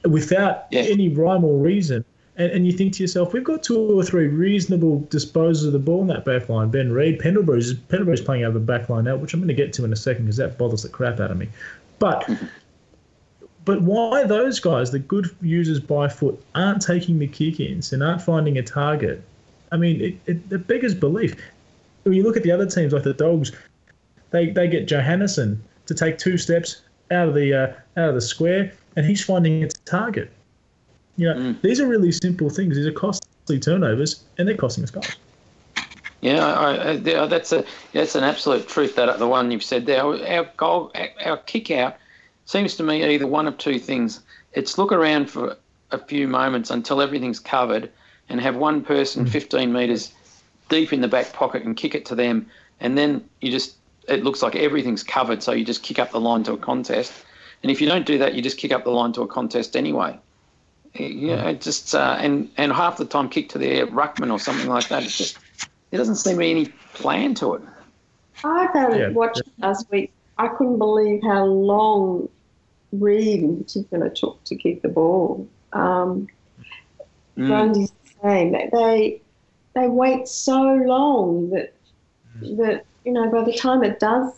without 0.05 0.67
yeah. 0.71 0.81
any 0.81 1.09
rhyme 1.09 1.45
or 1.45 1.59
reason. 1.59 2.05
And, 2.37 2.51
and 2.53 2.67
you 2.67 2.73
think 2.73 2.95
to 2.95 3.03
yourself, 3.03 3.33
we've 3.33 3.45
got 3.45 3.63
two 3.63 3.99
or 3.99 4.03
three 4.03 4.29
reasonable 4.29 5.01
disposers 5.11 5.67
of 5.67 5.73
the 5.73 5.79
ball 5.79 6.03
in 6.03 6.07
that 6.09 6.25
back 6.25 6.49
line. 6.49 6.71
Ben 6.71 6.93
Reid, 6.93 7.19
Pendlebury's, 7.19 7.75
Pendlebury's 7.75 8.21
playing 8.21 8.45
out 8.45 8.49
of 8.49 8.55
the 8.55 8.61
back 8.61 8.89
line 8.89 9.05
now, 9.05 9.17
which 9.17 9.35
I'm 9.35 9.41
going 9.41 9.49
to 9.49 9.55
get 9.55 9.73
to 9.75 9.85
in 9.85 9.93
a 9.93 9.97
second 9.97 10.25
because 10.25 10.37
that 10.37 10.59
bothers 10.59 10.83
the 10.83 10.89
crap 10.89 11.21
out 11.21 11.31
of 11.31 11.39
me. 11.39 11.49
But 11.99 12.29
but 13.65 13.83
why 13.83 14.23
those 14.23 14.61
guys, 14.61 14.93
the 14.93 15.01
good 15.01 15.35
users 15.43 15.81
by 15.81 16.09
foot, 16.09 16.41
aren't 16.55 16.83
taking 16.83 17.19
the 17.19 17.27
kick 17.27 17.59
ins 17.59 17.93
and 17.93 18.03
aren't 18.03 18.23
finding 18.23 18.59
a 18.59 18.63
target? 18.63 19.23
I 19.73 19.77
mean, 19.77 20.01
it, 20.01 20.15
it, 20.27 20.53
it 20.53 20.67
beggars 20.69 20.95
belief. 20.95 21.35
When 22.07 22.15
you 22.15 22.23
look 22.23 22.37
at 22.37 22.45
the 22.45 22.53
other 22.53 22.67
teams 22.67 22.93
like 22.93 23.03
the 23.03 23.13
Dogs, 23.13 23.51
they, 24.31 24.51
they 24.51 24.69
get 24.69 24.87
Johannisen 24.87 25.59
to 25.87 25.95
take 25.95 26.19
two 26.19 26.39
steps 26.39 26.83
out 27.11 27.29
of 27.29 27.35
the 27.35 27.53
uh, 27.53 28.01
out 28.01 28.11
of 28.11 28.15
the 28.15 28.21
square, 28.21 28.73
and 28.95 29.05
he's 29.05 29.25
finding 29.25 29.61
its 29.63 29.75
target. 29.87 30.31
You 31.17 31.29
know, 31.29 31.35
mm. 31.35 31.61
these 31.63 31.81
are 31.81 31.89
really 31.89 32.13
simple 32.13 32.49
things. 32.49 32.77
These 32.77 32.87
are 32.87 32.93
costly 32.93 33.59
turnovers, 33.59 34.23
and 34.39 34.47
they're 34.47 34.57
costing 34.57 34.85
us 34.85 34.93
goals. 34.93 35.17
Yeah, 36.21 36.47
I, 36.47 36.91
I, 36.93 36.97
that's 37.27 37.51
a 37.51 37.65
that's 37.93 38.15
an 38.15 38.23
absolute 38.23 38.69
truth. 38.69 38.95
That 38.95 39.19
the 39.19 39.27
one 39.27 39.51
you've 39.51 39.65
said 39.65 39.87
there, 39.87 40.05
our 40.05 40.49
goal, 40.57 40.93
our 41.25 41.39
kick 41.39 41.73
out 41.73 41.97
seems 42.45 42.77
to 42.77 42.85
me 42.85 43.05
either 43.05 43.27
one 43.27 43.49
of 43.49 43.59
two 43.59 43.81
things. 43.81 44.21
It's 44.53 44.79
look 44.79 44.93
around 44.93 45.29
for 45.29 45.57
a 45.91 45.99
few 45.99 46.29
moments 46.29 46.71
until 46.71 47.03
everything's 47.03 47.41
covered 47.41 47.91
and 48.29 48.41
have 48.41 48.55
one 48.55 48.85
person 48.85 49.25
mm. 49.25 49.29
15 49.29 49.73
metres 49.73 50.13
deep 50.69 50.93
in 50.93 51.01
the 51.01 51.09
back 51.09 51.33
pocket 51.33 51.63
and 51.63 51.77
kick 51.77 51.95
it 51.95 52.07
to 52.07 52.15
them. 52.15 52.47
And 52.81 52.97
then 52.97 53.29
you 53.41 53.51
just, 53.51 53.77
it 54.09 54.23
looks 54.25 54.43
like 54.43 54.57
everything's 54.57 55.03
covered. 55.03 55.43
So 55.43 55.53
you 55.53 55.65
just 55.65 55.83
kick 55.83 55.99
up 55.99 56.11
the 56.11 56.21
line 56.21 56.43
to 56.45 56.53
a 56.53 56.59
contest. 56.59 57.13
And 57.63 57.73
if 57.73 57.81
you 57.81 57.89
don't 57.89 58.07
do 58.07 58.19
that, 58.19 58.35
you 58.35 58.43
just 58.43 58.59
kick 58.59 58.73
up 58.73 58.85
the 58.85 58.91
line 58.91 59.13
to 59.13 59.23
a 59.23 59.27
contest 59.27 59.77
anyway. 59.77 60.19
You 60.95 61.37
know, 61.37 61.53
just, 61.55 61.95
uh, 61.95 62.17
and, 62.19 62.51
and 62.57 62.73
half 62.73 62.97
the 62.97 63.05
time 63.05 63.29
kick 63.29 63.51
to 63.51 63.59
the 63.59 63.67
air, 63.67 63.87
ruckman 63.87 64.33
or 64.33 64.39
something 64.39 64.69
like 64.69 64.89
that. 64.89 65.03
It's 65.03 65.19
just, 65.19 65.39
there 65.91 65.99
doesn't 65.99 66.17
seem 66.17 66.35
to 66.35 66.39
be 66.39 66.51
any 66.51 66.67
plan 66.95 67.35
to 67.35 67.55
it. 67.55 67.63
I 68.45 68.69
found 68.73 68.99
yeah. 68.99 69.09
watching 69.09 69.51
last 69.59 69.91
week, 69.91 70.13
I 70.39 70.49
couldn't 70.49 70.79
believe 70.79 71.23
how 71.23 71.45
long 71.45 72.29
Reid 72.93 73.43
in 73.43 73.63
particular 73.63 74.09
took 74.09 74.43
to 74.45 74.57
kick 74.57 74.83
the 74.83 74.89
ball. 74.89 75.49
Um, 75.73 76.29
mm. 77.37 77.47
Grundy's 77.47 77.91
the 77.91 78.11
same. 78.23 78.53
They 78.53 79.21
they 79.77 79.89
wait 79.89 80.27
so 80.27 80.61
long 80.75 81.51
that 81.51 81.73
mm. 82.41 82.57
that 82.57 82.85
you 83.05 83.13
know 83.13 83.31
by 83.31 83.45
the 83.45 83.53
time 83.53 83.85
it 83.85 84.01
does 84.01 84.33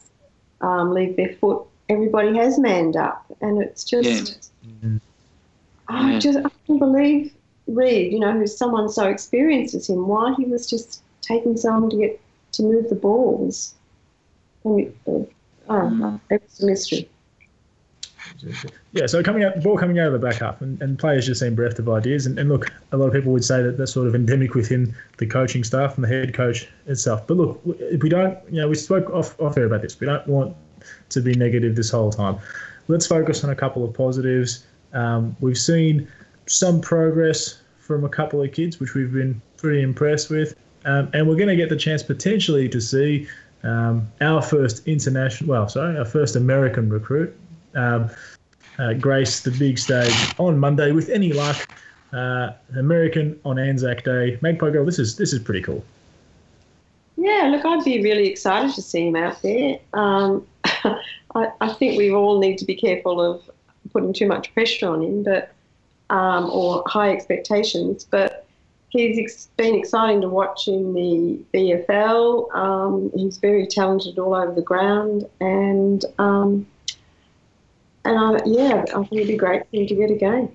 um, 0.61 0.92
leave 0.92 1.16
their 1.16 1.33
foot, 1.35 1.62
everybody 1.88 2.37
has 2.37 2.59
manned 2.59 2.97
up, 2.97 3.25
and 3.40 3.62
it's 3.62 3.85
just 3.85 4.50
yeah. 4.83 4.99
I 5.88 6.12
yeah. 6.12 6.18
just 6.18 6.38
I 6.38 6.50
can't 6.66 6.80
believe 6.80 7.33
Reid, 7.68 8.12
you 8.12 8.18
know, 8.18 8.33
who's 8.33 8.57
someone 8.57 8.88
so 8.88 9.04
experienced 9.09 9.75
as 9.75 9.88
him, 9.88 10.09
why 10.09 10.35
he 10.38 10.44
was 10.46 10.68
just 10.68 11.03
taking 11.20 11.57
so 11.57 11.68
long 11.68 11.90
to 11.90 11.96
get 11.96 12.20
to 12.53 12.62
move 12.62 12.88
the 12.88 12.94
balls. 12.94 13.74
And, 14.64 14.92
uh, 15.07 15.20
oh, 15.68 16.20
it's 16.31 16.62
a 16.62 16.66
mystery. 16.66 17.09
Yeah, 18.92 19.07
so 19.07 19.22
coming 19.22 19.44
out, 19.44 19.62
ball 19.62 19.76
coming 19.76 19.98
out 19.98 20.09
of 20.09 20.12
the 20.12 20.18
back 20.18 20.37
half, 20.37 20.61
and, 20.61 20.81
and 20.83 20.98
players 20.98 21.26
just 21.26 21.40
seem 21.40 21.54
bereft 21.54 21.78
of 21.78 21.88
ideas. 21.88 22.26
And, 22.26 22.38
and 22.38 22.48
look, 22.48 22.72
a 22.92 22.96
lot 22.96 23.07
of 23.07 23.12
people 23.12 23.33
would 23.33 23.44
say 23.44 23.62
that 23.62 23.78
that's 23.78 23.92
sort 23.92 24.07
of 24.07 24.14
endemic 24.14 24.54
within 24.54 24.94
the 25.18 25.26
coaching 25.26 25.64
staff 25.64 25.96
and 25.96 26.04
the 26.04 26.09
head 26.09 26.35
coach 26.35 26.68
itself. 26.87 27.26
But 27.26 27.37
look, 27.37 27.61
we 27.64 28.09
don't, 28.09 28.38
you 28.50 28.61
know, 28.61 28.68
we 28.68 28.74
spoke 28.74 29.11
off, 29.11 29.38
off 29.40 29.57
air 29.57 29.66
about 29.66 29.83
this. 29.83 29.98
We 30.00 30.07
don't 30.07 30.26
want 30.26 30.57
to 31.11 31.20
be 31.20 31.35
negative 31.35 31.76
this 31.76 31.90
whole 31.90 32.11
time. 32.11 32.38
Let's 32.88 33.07
focus 33.07 33.44
on 33.44 33.50
a 33.50 33.57
couple 33.57 33.85
of 33.85 33.92
positives. 33.94 34.66
Um, 34.92 35.37
we've 35.40 35.59
seen 35.59 36.09
some 36.46 36.81
progress 36.81 37.61
from 37.78 38.04
a 38.04 38.09
couple 38.09 38.42
of 38.42 38.52
kids, 38.52 38.81
which 38.81 38.94
we've 38.94 39.12
been 39.12 39.40
pretty 39.57 39.83
impressed 39.83 40.31
with. 40.31 40.54
Um, 40.85 41.11
and 41.12 41.28
we're 41.28 41.37
going 41.37 41.48
to 41.48 41.57
get 41.57 41.68
the 41.68 41.76
chance 41.76 42.02
potentially 42.02 42.68
to 42.68 42.81
see 42.81 43.26
um, 43.62 44.09
our 44.20 44.40
first 44.40 44.87
international, 44.87 45.50
well, 45.50 45.68
sorry, 45.68 45.98
our 45.98 46.04
first 46.04 46.37
American 46.37 46.88
recruit, 46.88 47.37
um, 47.74 48.11
uh, 48.78 48.92
grace 48.94 49.40
the 49.40 49.50
big 49.50 49.78
stage 49.78 50.35
on 50.38 50.59
Monday 50.59 50.92
with 50.92 51.09
any 51.09 51.33
luck. 51.33 51.68
Uh, 52.12 52.52
American 52.76 53.38
on 53.44 53.59
Anzac 53.59 54.02
Day. 54.02 54.38
Magpie 54.40 54.70
Girl, 54.70 54.87
this 54.87 54.98
is 54.98 55.16
this 55.16 55.35
is 55.35 55.40
pretty 55.40 55.61
cool. 55.61 55.85
Yeah, 57.18 57.50
look, 57.50 57.64
I'd 57.64 57.85
be 57.85 58.02
really 58.02 58.28
excited 58.28 58.74
to 58.76 58.81
see 58.81 59.09
him 59.09 59.16
out 59.16 59.42
there. 59.42 59.78
Um, 59.92 60.46
I, 60.64 61.52
I, 61.61 61.72
think 61.74 61.98
we 61.98 62.12
all 62.12 62.38
need 62.38 62.57
to 62.59 62.64
be 62.64 62.76
careful 62.76 63.20
of 63.20 63.42
putting 63.92 64.12
too 64.12 64.26
much 64.26 64.54
pressure 64.54 64.88
on 64.88 65.02
him, 65.02 65.22
but 65.24 65.52
um, 66.11 66.48
or 66.50 66.83
high 66.87 67.11
expectations. 67.11 68.04
But 68.04 68.46
he's 68.90 69.18
ex- 69.18 69.48
been 69.57 69.74
exciting 69.74 70.20
to 70.22 70.28
watch 70.28 70.68
in 70.68 70.94
the 70.94 71.38
VFL. 71.52 72.54
Um, 72.54 73.11
he's 73.14 73.37
very 73.38 73.66
talented 73.66 74.18
all 74.18 74.35
over 74.35 74.54
the 74.54 74.62
ground, 74.62 75.26
and 75.40 76.04
um, 76.18 76.66
and 78.09 78.18
I, 78.18 78.40
yeah, 78.47 78.85
I 78.88 79.03
think 79.05 79.12
it'd 79.12 79.29
be 79.29 79.37
great 79.37 79.68
for 79.68 79.77
him 79.77 79.87
to 79.87 79.94
get 79.94 80.11
a 80.11 80.14
game. 80.14 80.55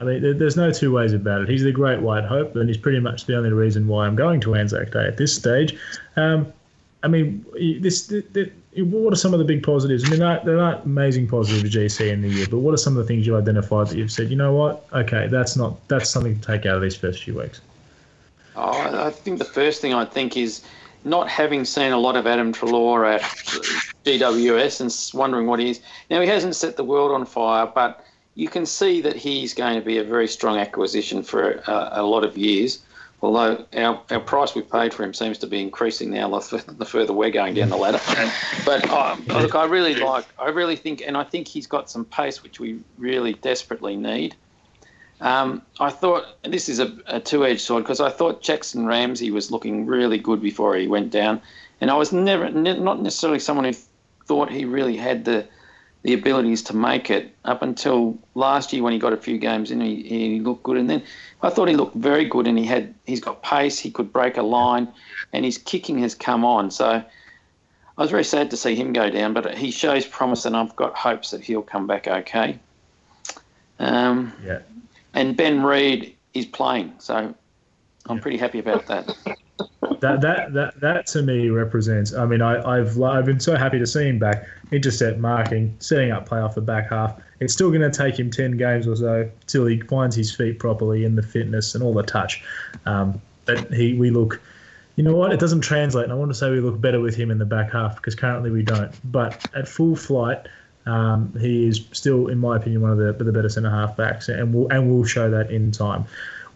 I 0.00 0.04
mean, 0.04 0.38
there's 0.38 0.56
no 0.56 0.72
two 0.72 0.92
ways 0.92 1.12
about 1.12 1.42
it. 1.42 1.48
He's 1.48 1.62
the 1.62 1.70
great 1.70 2.00
white 2.00 2.24
hope, 2.24 2.56
and 2.56 2.68
he's 2.68 2.76
pretty 2.76 2.98
much 2.98 3.26
the 3.26 3.36
only 3.36 3.52
reason 3.52 3.86
why 3.86 4.06
I'm 4.06 4.16
going 4.16 4.40
to 4.40 4.56
Anzac 4.56 4.90
Day 4.90 5.06
at 5.06 5.16
this 5.16 5.34
stage. 5.34 5.78
Um, 6.16 6.52
I 7.04 7.08
mean, 7.08 7.44
this, 7.80 8.08
this, 8.08 8.24
this, 8.32 8.48
what 8.76 9.12
are 9.12 9.16
some 9.16 9.32
of 9.32 9.38
the 9.38 9.44
big 9.44 9.62
positives? 9.62 10.04
I 10.04 10.10
mean, 10.10 10.18
they're, 10.18 10.40
they're 10.44 10.56
not 10.56 10.84
amazing 10.84 11.28
positives 11.28 11.74
GC 11.74 12.10
in 12.10 12.20
the 12.20 12.28
year, 12.28 12.46
but 12.50 12.58
what 12.58 12.74
are 12.74 12.78
some 12.78 12.96
of 12.96 13.04
the 13.04 13.06
things 13.06 13.26
you 13.26 13.36
identified 13.36 13.88
that 13.88 13.96
you've 13.96 14.10
said, 14.10 14.28
you 14.28 14.36
know 14.36 14.52
what? 14.52 14.86
Okay, 14.92 15.28
that's 15.28 15.56
not 15.56 15.76
that's 15.88 16.10
something 16.10 16.38
to 16.38 16.46
take 16.46 16.66
out 16.66 16.76
of 16.76 16.82
these 16.82 16.96
first 16.96 17.22
few 17.22 17.38
weeks. 17.38 17.60
Oh, 18.56 19.06
I 19.06 19.10
think 19.10 19.38
the 19.38 19.44
first 19.44 19.80
thing 19.80 19.94
I 19.94 20.04
think 20.04 20.36
is 20.36 20.64
not 21.04 21.28
having 21.28 21.64
seen 21.64 21.92
a 21.92 21.98
lot 21.98 22.16
of 22.16 22.26
Adam 22.26 22.52
Treloar 22.52 23.14
at 23.14 23.22
GWS 24.04 24.80
and 24.80 25.18
wondering 25.18 25.46
what 25.46 25.60
he 25.60 25.70
is. 25.70 25.80
Now, 26.10 26.20
he 26.20 26.28
hasn't 26.28 26.56
set 26.56 26.76
the 26.76 26.84
world 26.84 27.12
on 27.12 27.24
fire, 27.26 27.66
but 27.66 28.04
you 28.34 28.48
can 28.48 28.66
see 28.66 29.00
that 29.02 29.16
he's 29.16 29.54
going 29.54 29.78
to 29.78 29.84
be 29.84 29.98
a 29.98 30.04
very 30.04 30.28
strong 30.28 30.58
acquisition 30.58 31.22
for 31.22 31.62
a, 31.66 31.88
a 31.92 32.02
lot 32.02 32.24
of 32.24 32.38
years. 32.38 32.82
Although 33.20 33.64
our, 33.76 34.02
our 34.10 34.20
price 34.20 34.54
we 34.54 34.62
paid 34.62 34.92
for 34.92 35.04
him 35.04 35.14
seems 35.14 35.38
to 35.38 35.46
be 35.46 35.60
increasing 35.60 36.10
now 36.10 36.28
the 36.28 36.84
further 36.84 37.12
we're 37.12 37.30
going 37.30 37.54
down 37.54 37.68
the 37.68 37.76
ladder. 37.76 38.00
But 38.64 38.88
um, 38.90 39.24
look, 39.28 39.54
I 39.54 39.64
really 39.64 39.94
like, 39.94 40.26
I 40.40 40.48
really 40.48 40.74
think, 40.74 41.02
and 41.06 41.16
I 41.16 41.22
think 41.22 41.46
he's 41.46 41.68
got 41.68 41.88
some 41.88 42.04
pace 42.04 42.42
which 42.42 42.58
we 42.58 42.80
really 42.98 43.34
desperately 43.34 43.96
need. 43.96 44.34
Um, 45.22 45.62
I 45.78 45.90
thought 45.90 46.24
this 46.42 46.68
is 46.68 46.80
a, 46.80 46.98
a 47.06 47.20
two-edged 47.20 47.60
sword 47.60 47.84
because 47.84 48.00
I 48.00 48.10
thought 48.10 48.42
Jackson 48.42 48.86
Ramsay 48.86 49.30
was 49.30 49.52
looking 49.52 49.86
really 49.86 50.18
good 50.18 50.42
before 50.42 50.74
he 50.74 50.88
went 50.88 51.12
down, 51.12 51.40
and 51.80 51.92
I 51.92 51.94
was 51.94 52.12
never 52.12 52.50
ne- 52.50 52.80
not 52.80 53.00
necessarily 53.00 53.38
someone 53.38 53.64
who 53.64 53.74
thought 54.26 54.50
he 54.50 54.64
really 54.64 54.96
had 54.96 55.24
the 55.24 55.46
the 56.02 56.14
abilities 56.14 56.64
to 56.64 56.74
make 56.74 57.08
it 57.08 57.32
up 57.44 57.62
until 57.62 58.18
last 58.34 58.72
year 58.72 58.82
when 58.82 58.92
he 58.92 58.98
got 58.98 59.12
a 59.12 59.16
few 59.16 59.38
games 59.38 59.70
in. 59.70 59.80
He, 59.80 60.02
he 60.02 60.40
looked 60.40 60.64
good, 60.64 60.76
and 60.76 60.90
then 60.90 61.04
I 61.40 61.50
thought 61.50 61.68
he 61.68 61.76
looked 61.76 61.94
very 61.94 62.24
good, 62.24 62.48
and 62.48 62.58
he 62.58 62.64
had 62.64 62.92
he's 63.06 63.20
got 63.20 63.44
pace. 63.44 63.78
He 63.78 63.92
could 63.92 64.12
break 64.12 64.38
a 64.38 64.42
line, 64.42 64.92
and 65.32 65.44
his 65.44 65.56
kicking 65.56 65.98
has 65.98 66.16
come 66.16 66.44
on. 66.44 66.72
So 66.72 66.88
I 66.88 67.04
was 67.96 68.10
very 68.10 68.24
sad 68.24 68.50
to 68.50 68.56
see 68.56 68.74
him 68.74 68.92
go 68.92 69.08
down, 69.08 69.34
but 69.34 69.56
he 69.56 69.70
shows 69.70 70.04
promise, 70.04 70.46
and 70.46 70.56
I've 70.56 70.74
got 70.74 70.96
hopes 70.96 71.30
that 71.30 71.42
he'll 71.42 71.62
come 71.62 71.86
back 71.86 72.08
okay. 72.08 72.58
Um, 73.78 74.32
yeah 74.44 74.58
and 75.14 75.36
Ben 75.36 75.62
Reid 75.62 76.16
is 76.34 76.46
playing, 76.46 76.94
so 76.98 77.34
I'm 78.06 78.20
pretty 78.20 78.38
happy 78.38 78.58
about 78.58 78.86
that. 78.86 79.06
that 80.00 80.20
that 80.20 80.52
that 80.52 80.80
that 80.80 81.06
to 81.08 81.22
me 81.22 81.48
represents. 81.48 82.14
I 82.14 82.26
mean, 82.26 82.42
I, 82.42 82.78
I've 82.78 83.00
I've 83.00 83.26
been 83.26 83.40
so 83.40 83.56
happy 83.56 83.78
to 83.78 83.86
see 83.86 84.08
him 84.08 84.18
back. 84.18 84.46
Intercept 84.70 85.18
marking, 85.18 85.76
setting 85.78 86.10
up 86.10 86.26
play 86.26 86.40
off 86.40 86.54
the 86.54 86.60
back 86.60 86.90
half. 86.90 87.20
It's 87.40 87.52
still 87.52 87.70
going 87.70 87.82
to 87.82 87.90
take 87.90 88.18
him 88.18 88.30
ten 88.30 88.56
games 88.56 88.86
or 88.86 88.96
so 88.96 89.30
till 89.46 89.66
he 89.66 89.80
finds 89.80 90.16
his 90.16 90.34
feet 90.34 90.58
properly 90.58 91.04
in 91.04 91.14
the 91.14 91.22
fitness 91.22 91.74
and 91.74 91.84
all 91.84 91.92
the 91.94 92.02
touch. 92.02 92.42
Um, 92.86 93.20
but 93.44 93.72
he 93.72 93.94
we 93.94 94.10
look. 94.10 94.40
You 94.96 95.04
know 95.04 95.14
what? 95.16 95.32
It 95.32 95.40
doesn't 95.40 95.62
translate. 95.62 96.04
And 96.04 96.12
I 96.12 96.16
want 96.16 96.30
to 96.30 96.34
say 96.34 96.50
we 96.50 96.60
look 96.60 96.78
better 96.78 97.00
with 97.00 97.14
him 97.14 97.30
in 97.30 97.38
the 97.38 97.46
back 97.46 97.72
half 97.72 97.96
because 97.96 98.14
currently 98.14 98.50
we 98.50 98.62
don't. 98.62 98.92
But 99.10 99.42
at 99.54 99.66
full 99.66 99.96
flight, 99.96 100.46
um, 100.86 101.32
he 101.40 101.68
is 101.68 101.84
still, 101.92 102.28
in 102.28 102.38
my 102.38 102.56
opinion, 102.56 102.82
one 102.82 102.90
of 102.90 102.98
the, 102.98 103.24
the 103.24 103.32
better 103.32 103.48
centre 103.48 103.70
half 103.70 103.96
backs, 103.96 104.28
and 104.28 104.52
we'll 104.52 104.68
and 104.68 104.90
we'll 104.90 105.04
show 105.04 105.30
that 105.30 105.50
in 105.50 105.70
time. 105.70 106.04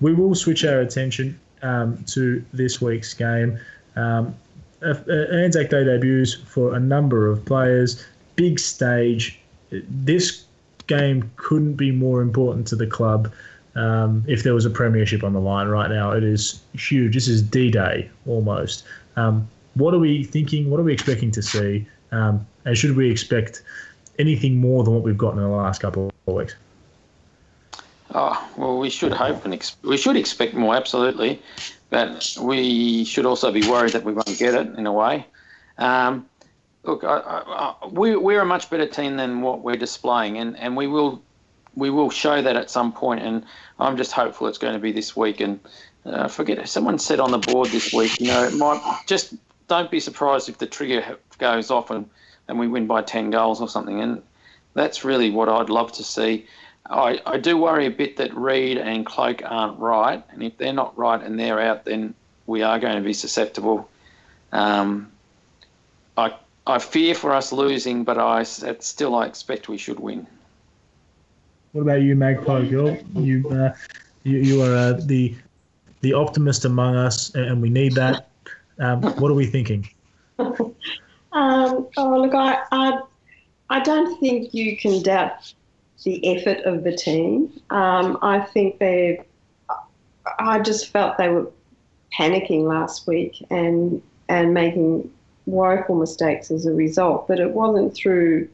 We 0.00 0.14
will 0.14 0.34
switch 0.34 0.64
our 0.64 0.80
attention 0.80 1.38
um, 1.62 2.02
to 2.08 2.44
this 2.52 2.80
week's 2.80 3.14
game. 3.14 3.58
Um, 3.94 4.34
Anzac 4.82 5.70
Day 5.70 5.84
debuts 5.84 6.34
for 6.34 6.74
a 6.74 6.80
number 6.80 7.28
of 7.28 7.44
players. 7.44 8.04
Big 8.36 8.58
stage. 8.58 9.38
This 9.70 10.44
game 10.86 11.30
couldn't 11.36 11.74
be 11.74 11.90
more 11.90 12.20
important 12.20 12.66
to 12.68 12.76
the 12.76 12.86
club. 12.86 13.32
Um, 13.74 14.24
if 14.26 14.42
there 14.42 14.54
was 14.54 14.64
a 14.64 14.70
premiership 14.70 15.22
on 15.22 15.32
the 15.32 15.40
line 15.40 15.68
right 15.68 15.90
now, 15.90 16.12
it 16.12 16.24
is 16.24 16.60
huge. 16.74 17.14
This 17.14 17.28
is 17.28 17.42
D-Day 17.42 18.08
almost. 18.26 18.84
Um, 19.16 19.48
what 19.74 19.92
are 19.92 19.98
we 19.98 20.24
thinking? 20.24 20.70
What 20.70 20.80
are 20.80 20.82
we 20.82 20.92
expecting 20.92 21.30
to 21.32 21.42
see? 21.42 21.86
Um, 22.12 22.46
and 22.64 22.76
should 22.76 22.96
we 22.96 23.10
expect 23.10 23.62
anything 24.18 24.60
more 24.60 24.84
than 24.84 24.94
what 24.94 25.02
we've 25.02 25.18
got 25.18 25.34
in 25.34 25.40
the 25.40 25.48
last 25.48 25.80
couple 25.80 26.10
of 26.26 26.34
weeks? 26.34 26.54
Oh 28.14 28.48
well, 28.56 28.78
we 28.78 28.90
should 28.90 29.12
hope 29.12 29.44
and 29.44 29.52
ex- 29.52 29.76
we 29.82 29.96
should 29.96 30.16
expect 30.16 30.54
more. 30.54 30.74
Absolutely, 30.74 31.42
but 31.90 32.36
we 32.40 33.04
should 33.04 33.26
also 33.26 33.52
be 33.52 33.68
worried 33.68 33.92
that 33.92 34.04
we 34.04 34.12
won't 34.12 34.38
get 34.38 34.54
it 34.54 34.78
in 34.78 34.86
a 34.86 34.92
way. 34.92 35.26
Um, 35.78 36.26
look, 36.84 37.04
I, 37.04 37.18
I, 37.18 37.74
I, 37.82 37.86
we, 37.88 38.16
we're 38.16 38.40
a 38.40 38.46
much 38.46 38.70
better 38.70 38.86
team 38.86 39.16
than 39.16 39.42
what 39.42 39.60
we're 39.60 39.76
displaying, 39.76 40.38
and, 40.38 40.56
and 40.56 40.76
we 40.76 40.86
will 40.86 41.22
we 41.74 41.90
will 41.90 42.10
show 42.10 42.40
that 42.40 42.56
at 42.56 42.70
some 42.70 42.92
point. 42.92 43.22
And 43.22 43.44
I'm 43.78 43.96
just 43.96 44.12
hopeful 44.12 44.46
it's 44.46 44.58
going 44.58 44.72
to 44.72 44.80
be 44.80 44.92
this 44.92 45.16
week. 45.16 45.40
And 45.40 45.60
uh, 46.06 46.28
forget 46.28 46.66
someone 46.68 46.98
said 46.98 47.20
on 47.20 47.30
the 47.30 47.38
board 47.38 47.68
this 47.68 47.92
week, 47.92 48.18
you 48.20 48.28
know, 48.28 48.44
it 48.44 48.54
might 48.54 49.02
just 49.06 49.34
don't 49.68 49.90
be 49.90 50.00
surprised 50.00 50.48
if 50.48 50.58
the 50.58 50.66
trigger 50.66 51.18
goes 51.38 51.70
off 51.70 51.90
and, 51.90 52.08
and 52.48 52.58
we 52.58 52.68
win 52.68 52.86
by 52.86 53.02
10 53.02 53.30
goals 53.30 53.60
or 53.60 53.68
something. 53.68 54.00
And 54.00 54.22
that's 54.74 55.04
really 55.04 55.30
what 55.30 55.48
I'd 55.48 55.70
love 55.70 55.92
to 55.92 56.04
see. 56.04 56.46
I, 56.88 57.20
I 57.26 57.38
do 57.38 57.56
worry 57.56 57.86
a 57.86 57.90
bit 57.90 58.16
that 58.18 58.34
Reid 58.36 58.78
and 58.78 59.04
Cloke 59.04 59.42
aren't 59.44 59.78
right. 59.78 60.22
And 60.30 60.42
if 60.42 60.56
they're 60.56 60.72
not 60.72 60.96
right 60.96 61.20
and 61.20 61.38
they're 61.38 61.60
out, 61.60 61.84
then 61.84 62.14
we 62.46 62.62
are 62.62 62.78
going 62.78 62.96
to 62.96 63.02
be 63.02 63.12
susceptible. 63.12 63.88
Um, 64.52 65.10
I, 66.16 66.34
I 66.66 66.78
fear 66.78 67.14
for 67.14 67.32
us 67.32 67.52
losing, 67.52 68.04
but 68.04 68.18
I 68.18 68.42
still 68.44 69.14
I 69.16 69.26
expect 69.26 69.68
we 69.68 69.78
should 69.78 69.98
win. 69.98 70.26
What 71.72 71.82
about 71.82 72.02
you, 72.02 72.14
Magpie 72.14 72.66
Girl? 72.66 72.96
You, 73.14 73.48
uh, 73.50 73.74
you, 74.22 74.38
you 74.38 74.62
are 74.62 74.74
uh, 74.74 74.92
the 75.04 75.34
the 76.00 76.12
optimist 76.12 76.64
among 76.64 76.94
us, 76.94 77.34
and 77.34 77.60
we 77.60 77.68
need 77.68 77.92
that. 77.94 78.28
Um, 78.78 79.02
what 79.02 79.30
are 79.30 79.34
we 79.34 79.46
thinking? 79.46 79.88
um, 81.36 81.86
oh, 81.98 82.18
look, 82.18 82.34
I, 82.34 82.62
I, 82.72 83.00
I 83.68 83.80
don't 83.80 84.18
think 84.18 84.54
you 84.54 84.74
can 84.78 85.02
doubt 85.02 85.52
the 86.02 86.26
effort 86.34 86.64
of 86.64 86.82
the 86.82 86.96
team. 86.96 87.52
Um, 87.68 88.18
I 88.22 88.40
think 88.40 88.78
they, 88.78 89.22
I 90.38 90.60
just 90.60 90.88
felt 90.88 91.18
they 91.18 91.28
were 91.28 91.50
panicking 92.18 92.62
last 92.62 93.06
week 93.06 93.44
and 93.50 94.00
and 94.28 94.54
making 94.54 95.12
woeful 95.44 95.96
mistakes 95.96 96.50
as 96.50 96.64
a 96.64 96.72
result. 96.72 97.28
But 97.28 97.38
it 97.38 97.50
wasn't 97.50 97.94
through 97.94 98.48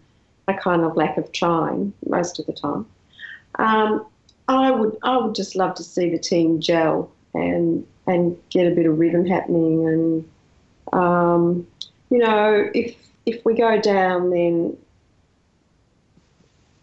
a 0.49 0.55
kind 0.55 0.83
of 0.83 0.97
lack 0.97 1.17
of 1.17 1.31
trying 1.31 1.93
most 2.09 2.41
of 2.41 2.47
the 2.47 2.53
time. 2.53 2.85
Um, 3.61 4.07
I 4.49 4.73
would 4.73 4.97
I 5.05 5.19
would 5.19 5.37
just 5.37 5.55
love 5.55 5.77
to 5.77 5.85
see 5.85 6.11
the 6.11 6.19
team 6.19 6.61
gel 6.61 7.13
and 7.33 7.87
and 8.09 8.37
get 8.51 8.67
a 8.67 8.75
bit 8.75 8.87
of 8.87 8.99
rhythm 8.99 9.25
happening 9.25 9.87
and 9.87 10.29
um, 10.93 11.67
you 12.13 12.19
know 12.19 12.71
if 12.75 12.95
if 13.25 13.45
we 13.45 13.55
go 13.55 13.81
down 13.81 14.31
then 14.31 14.77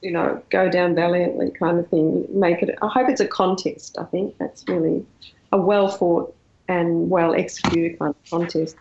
you 0.01 0.11
know 0.11 0.41
go 0.49 0.69
down 0.69 0.95
valiantly 0.95 1.51
kind 1.51 1.77
of 1.77 1.87
thing 1.89 2.25
make 2.31 2.63
it 2.63 2.77
I 2.81 2.87
hope 2.87 3.09
it's 3.09 3.21
a 3.21 3.27
contest 3.27 3.97
I 3.99 4.05
think 4.05 4.35
that's 4.39 4.67
really 4.67 5.05
a 5.51 5.61
well 5.61 5.87
fought 5.87 6.35
and 6.67 7.09
well 7.09 7.35
executed 7.35 7.99
kind 7.99 8.15
of 8.15 8.29
contest 8.29 8.75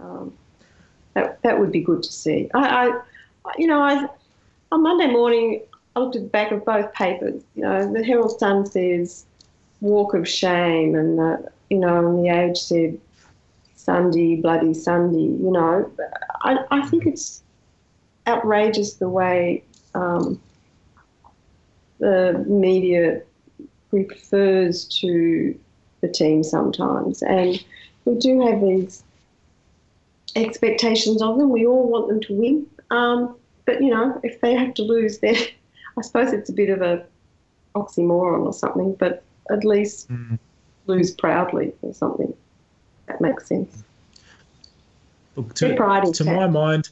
um, 0.00 0.32
that 1.14 1.40
that 1.42 1.60
would 1.60 1.70
be 1.70 1.80
good 1.80 2.02
to 2.02 2.12
see 2.12 2.50
I, 2.54 2.88
I 2.88 3.00
you 3.56 3.68
know 3.68 3.80
I 3.80 4.08
on 4.72 4.82
Monday 4.82 5.06
morning 5.06 5.60
I 5.94 6.00
looked 6.00 6.16
at 6.16 6.22
the 6.22 6.28
back 6.28 6.50
of 6.50 6.64
both 6.64 6.92
papers. 6.92 7.40
You 7.54 7.62
know, 7.62 7.92
the 7.92 8.02
Herald 8.02 8.38
Sun 8.38 8.66
says 8.66 9.24
walk 9.80 10.14
of 10.14 10.28
shame, 10.28 10.94
and 10.94 11.20
uh, 11.20 11.36
you 11.70 11.78
know, 11.78 12.08
and 12.08 12.24
the 12.24 12.30
Age 12.30 12.58
said 12.58 12.98
Sunday, 13.84 14.36
bloody 14.36 14.72
Sunday. 14.72 15.22
You 15.22 15.50
know, 15.52 15.90
I, 16.42 16.58
I 16.70 16.88
think 16.88 17.06
it's 17.06 17.42
outrageous 18.26 18.94
the 18.94 19.08
way 19.08 19.62
um, 19.94 20.40
the 21.98 22.44
media 22.48 23.22
refers 23.92 24.86
to 25.00 25.58
the 26.00 26.08
team 26.08 26.42
sometimes, 26.42 27.22
and 27.22 27.62
we 28.06 28.14
do 28.16 28.40
have 28.46 28.60
these 28.60 29.04
expectations 30.34 31.22
of 31.22 31.38
them. 31.38 31.50
We 31.50 31.66
all 31.66 31.88
want 31.88 32.08
them 32.08 32.20
to 32.22 32.34
win. 32.34 32.66
Um, 32.90 33.36
but 33.66 33.82
you 33.82 33.90
know, 33.90 34.18
if 34.22 34.40
they 34.40 34.54
have 34.54 34.74
to 34.74 34.82
lose, 34.82 35.18
then 35.18 35.36
I 35.98 36.02
suppose 36.02 36.32
it's 36.32 36.48
a 36.48 36.54
bit 36.54 36.70
of 36.70 36.80
a 36.80 37.04
oxymoron 37.74 38.46
or 38.46 38.52
something, 38.52 38.94
but 38.94 39.22
at 39.50 39.64
least 39.64 40.10
mm. 40.10 40.38
lose 40.86 41.12
proudly 41.12 41.72
or 41.82 41.92
something. 41.92 42.34
That 43.06 43.20
makes 43.20 43.46
sense. 43.46 43.84
Look, 45.36 45.54
to, 45.54 46.12
to 46.12 46.24
my 46.24 46.46
mind, 46.46 46.90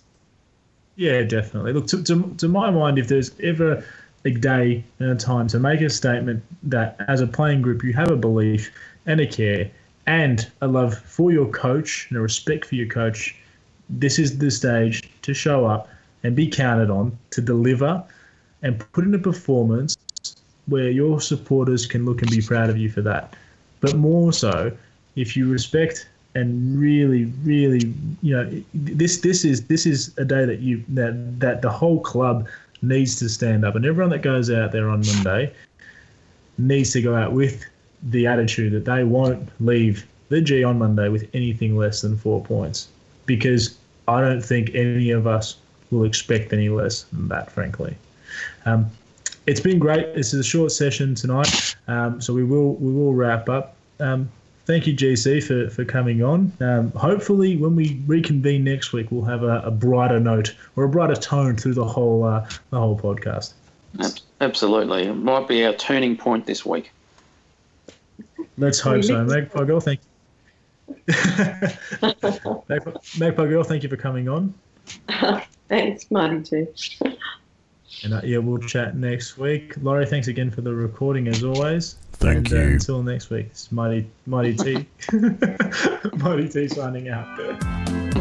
yeah, 0.97 1.23
definitely. 1.23 1.73
Look, 1.73 1.87
to, 1.89 2.03
to, 2.03 2.35
to 2.39 2.49
my 2.49 2.71
mind, 2.71 2.99
if 2.99 3.09
there's 3.09 3.33
ever 3.41 3.85
a 4.25 4.31
day 4.31 4.85
and 4.99 5.11
a 5.11 5.15
time 5.15 5.49
to 5.49 5.59
make 5.59 5.81
a 5.81 5.91
statement 5.91 6.43
that 6.63 6.97
as 7.09 7.21
a 7.21 7.27
playing 7.27 7.63
group 7.63 7.83
you 7.83 7.93
have 7.93 8.11
a 8.11 8.17
belief 8.17 8.71
and 9.07 9.21
a 9.21 9.27
care 9.27 9.71
and 10.07 10.51
a 10.61 10.67
love 10.67 10.97
for 10.99 11.33
your 11.33 11.47
coach 11.47 12.07
and 12.09 12.19
a 12.19 12.21
respect 12.21 12.65
for 12.65 12.75
your 12.75 12.89
coach, 12.89 13.35
this 13.89 14.19
is 14.19 14.39
the 14.39 14.51
stage 14.51 15.09
to 15.23 15.35
show 15.35 15.65
up 15.65 15.89
and 16.23 16.37
be 16.37 16.47
counted 16.47 16.91
on 16.91 17.17
to 17.31 17.41
deliver 17.41 18.03
and 18.63 18.79
put 18.93 19.05
in 19.05 19.15
a 19.15 19.19
performance 19.19 19.97
where 20.67 20.91
your 20.91 21.21
supporters 21.21 21.87
can 21.87 22.05
look 22.05 22.23
and 22.23 22.31
be 22.31 22.41
proud 22.41 22.71
of 22.71 22.77
you 22.77 22.89
for 22.89 23.03
that. 23.03 23.35
But 23.81 23.97
more 23.97 24.33
so, 24.33 24.71
if 25.17 25.37
you 25.37 25.51
respect 25.51 26.09
and 26.35 26.79
really, 26.79 27.27
really, 27.45 27.93
you 28.23 28.35
know, 28.35 28.63
this 28.73 29.19
this 29.19 29.45
is 29.45 29.67
this 29.67 29.85
is 29.85 30.17
a 30.19 30.25
day 30.25 30.45
that 30.47 30.61
you 30.61 30.83
that 30.89 31.41
that 31.41 31.63
the 31.63 31.71
whole 31.71 32.01
club 32.01 32.49
needs 32.81 33.17
to 33.17 33.29
stand 33.29 33.65
up, 33.65 33.75
and 33.77 33.85
everyone 33.85 34.11
that 34.11 34.23
goes 34.23 34.51
out 34.51 34.73
there 34.73 34.89
on 34.89 35.05
Monday 35.07 35.53
needs 36.59 36.93
to 36.93 37.03
go 37.03 37.15
out 37.15 37.33
with 37.33 37.65
the 38.05 38.27
attitude 38.27 38.73
that 38.73 38.85
they 38.85 39.05
won't 39.05 39.49
leave 39.61 40.07
the 40.31 40.41
G 40.41 40.65
on 40.65 40.79
Monday 40.79 41.09
with 41.09 41.29
anything 41.35 41.77
less 41.77 42.01
than 42.01 42.17
four 42.17 42.43
points, 42.43 42.89
because 43.27 43.77
I 44.09 44.21
don't 44.21 44.43
think 44.43 44.75
any 44.75 45.11
of 45.11 45.27
us 45.27 45.57
will 45.91 46.05
expect 46.05 46.53
any 46.53 46.71
less 46.71 47.03
than 47.03 47.29
that, 47.29 47.53
frankly. 47.53 47.95
Um, 48.65 48.91
it's 49.47 49.61
been 49.61 49.79
great. 49.79 50.15
This 50.15 50.33
is 50.33 50.41
a 50.41 50.49
short 50.49 50.73
session 50.73 51.15
tonight, 51.15 51.77
um, 51.89 52.21
so 52.21 52.33
we 52.33 52.45
will 52.45 52.75
we 52.77 52.93
will 52.93 53.13
wrap 53.13 53.51
up. 53.51 53.77
Um, 54.01 54.31
thank 54.67 54.87
you, 54.87 54.95
GC, 54.95 55.43
for, 55.43 55.71
for 55.71 55.85
coming 55.85 56.23
on. 56.23 56.53
Um, 56.61 56.91
hopefully, 56.93 57.57
when 57.57 57.77
we 57.77 58.01
reconvene 58.07 58.65
next 58.65 58.93
week, 58.93 59.11
we'll 59.11 59.25
have 59.25 59.43
a, 59.43 59.61
a, 59.61 59.71
brighter 59.71 60.21
note 60.21 60.55
or 60.77 60.85
a 60.85 60.89
brighter 60.89 61.17
tone 61.17 61.57
through 61.57 61.75
the 61.75 61.85
whole 61.85 62.25
uh, 62.25 62.49
the 62.71 62.79
whole 62.79 62.99
podcast. 62.99 63.53
Absolutely, 64.41 65.05
it 65.05 65.15
might 65.15 65.49
be 65.49 65.65
our 65.65 65.75
turning 65.75 66.17
point 66.17 66.47
this 66.47 66.65
week. 66.65 66.93
Let's 68.59 68.81
hope 68.81 69.05
so, 69.05 69.25
Magpie 69.25 69.65
Girl. 69.65 69.81
Thank 69.81 70.01
you. 70.01 70.07
Magpie 73.19 73.47
Girl, 73.47 73.65
thank 73.65 73.83
you 73.83 73.89
for 73.89 73.97
coming 73.97 74.29
on. 74.29 74.55
Thanks, 75.69 76.11
Marty, 76.11 76.43
too. 76.43 76.69
And 78.05 78.15
uh, 78.15 78.21
yeah, 78.25 78.39
we'll 78.39 78.59
chat 78.59 78.97
next 78.97 79.39
week. 79.39 79.75
Laurie, 79.83 80.07
thanks 80.07 80.29
again 80.29 80.51
for 80.51 80.61
the 80.61 80.75
recording 80.75 81.29
as 81.29 81.45
always. 81.45 81.97
Thank 82.23 82.51
and, 82.51 82.53
uh, 82.53 82.57
you. 82.57 82.63
Uh, 82.63 82.73
until 82.75 83.03
next 83.03 83.31
week, 83.31 83.47
it's 83.51 83.73
Mighty 83.73 84.09
Mighty 84.27 84.55
T. 84.55 84.87
Mighty 86.17 86.49
T 86.49 86.69
signing 86.69 87.09
out. 87.09 88.12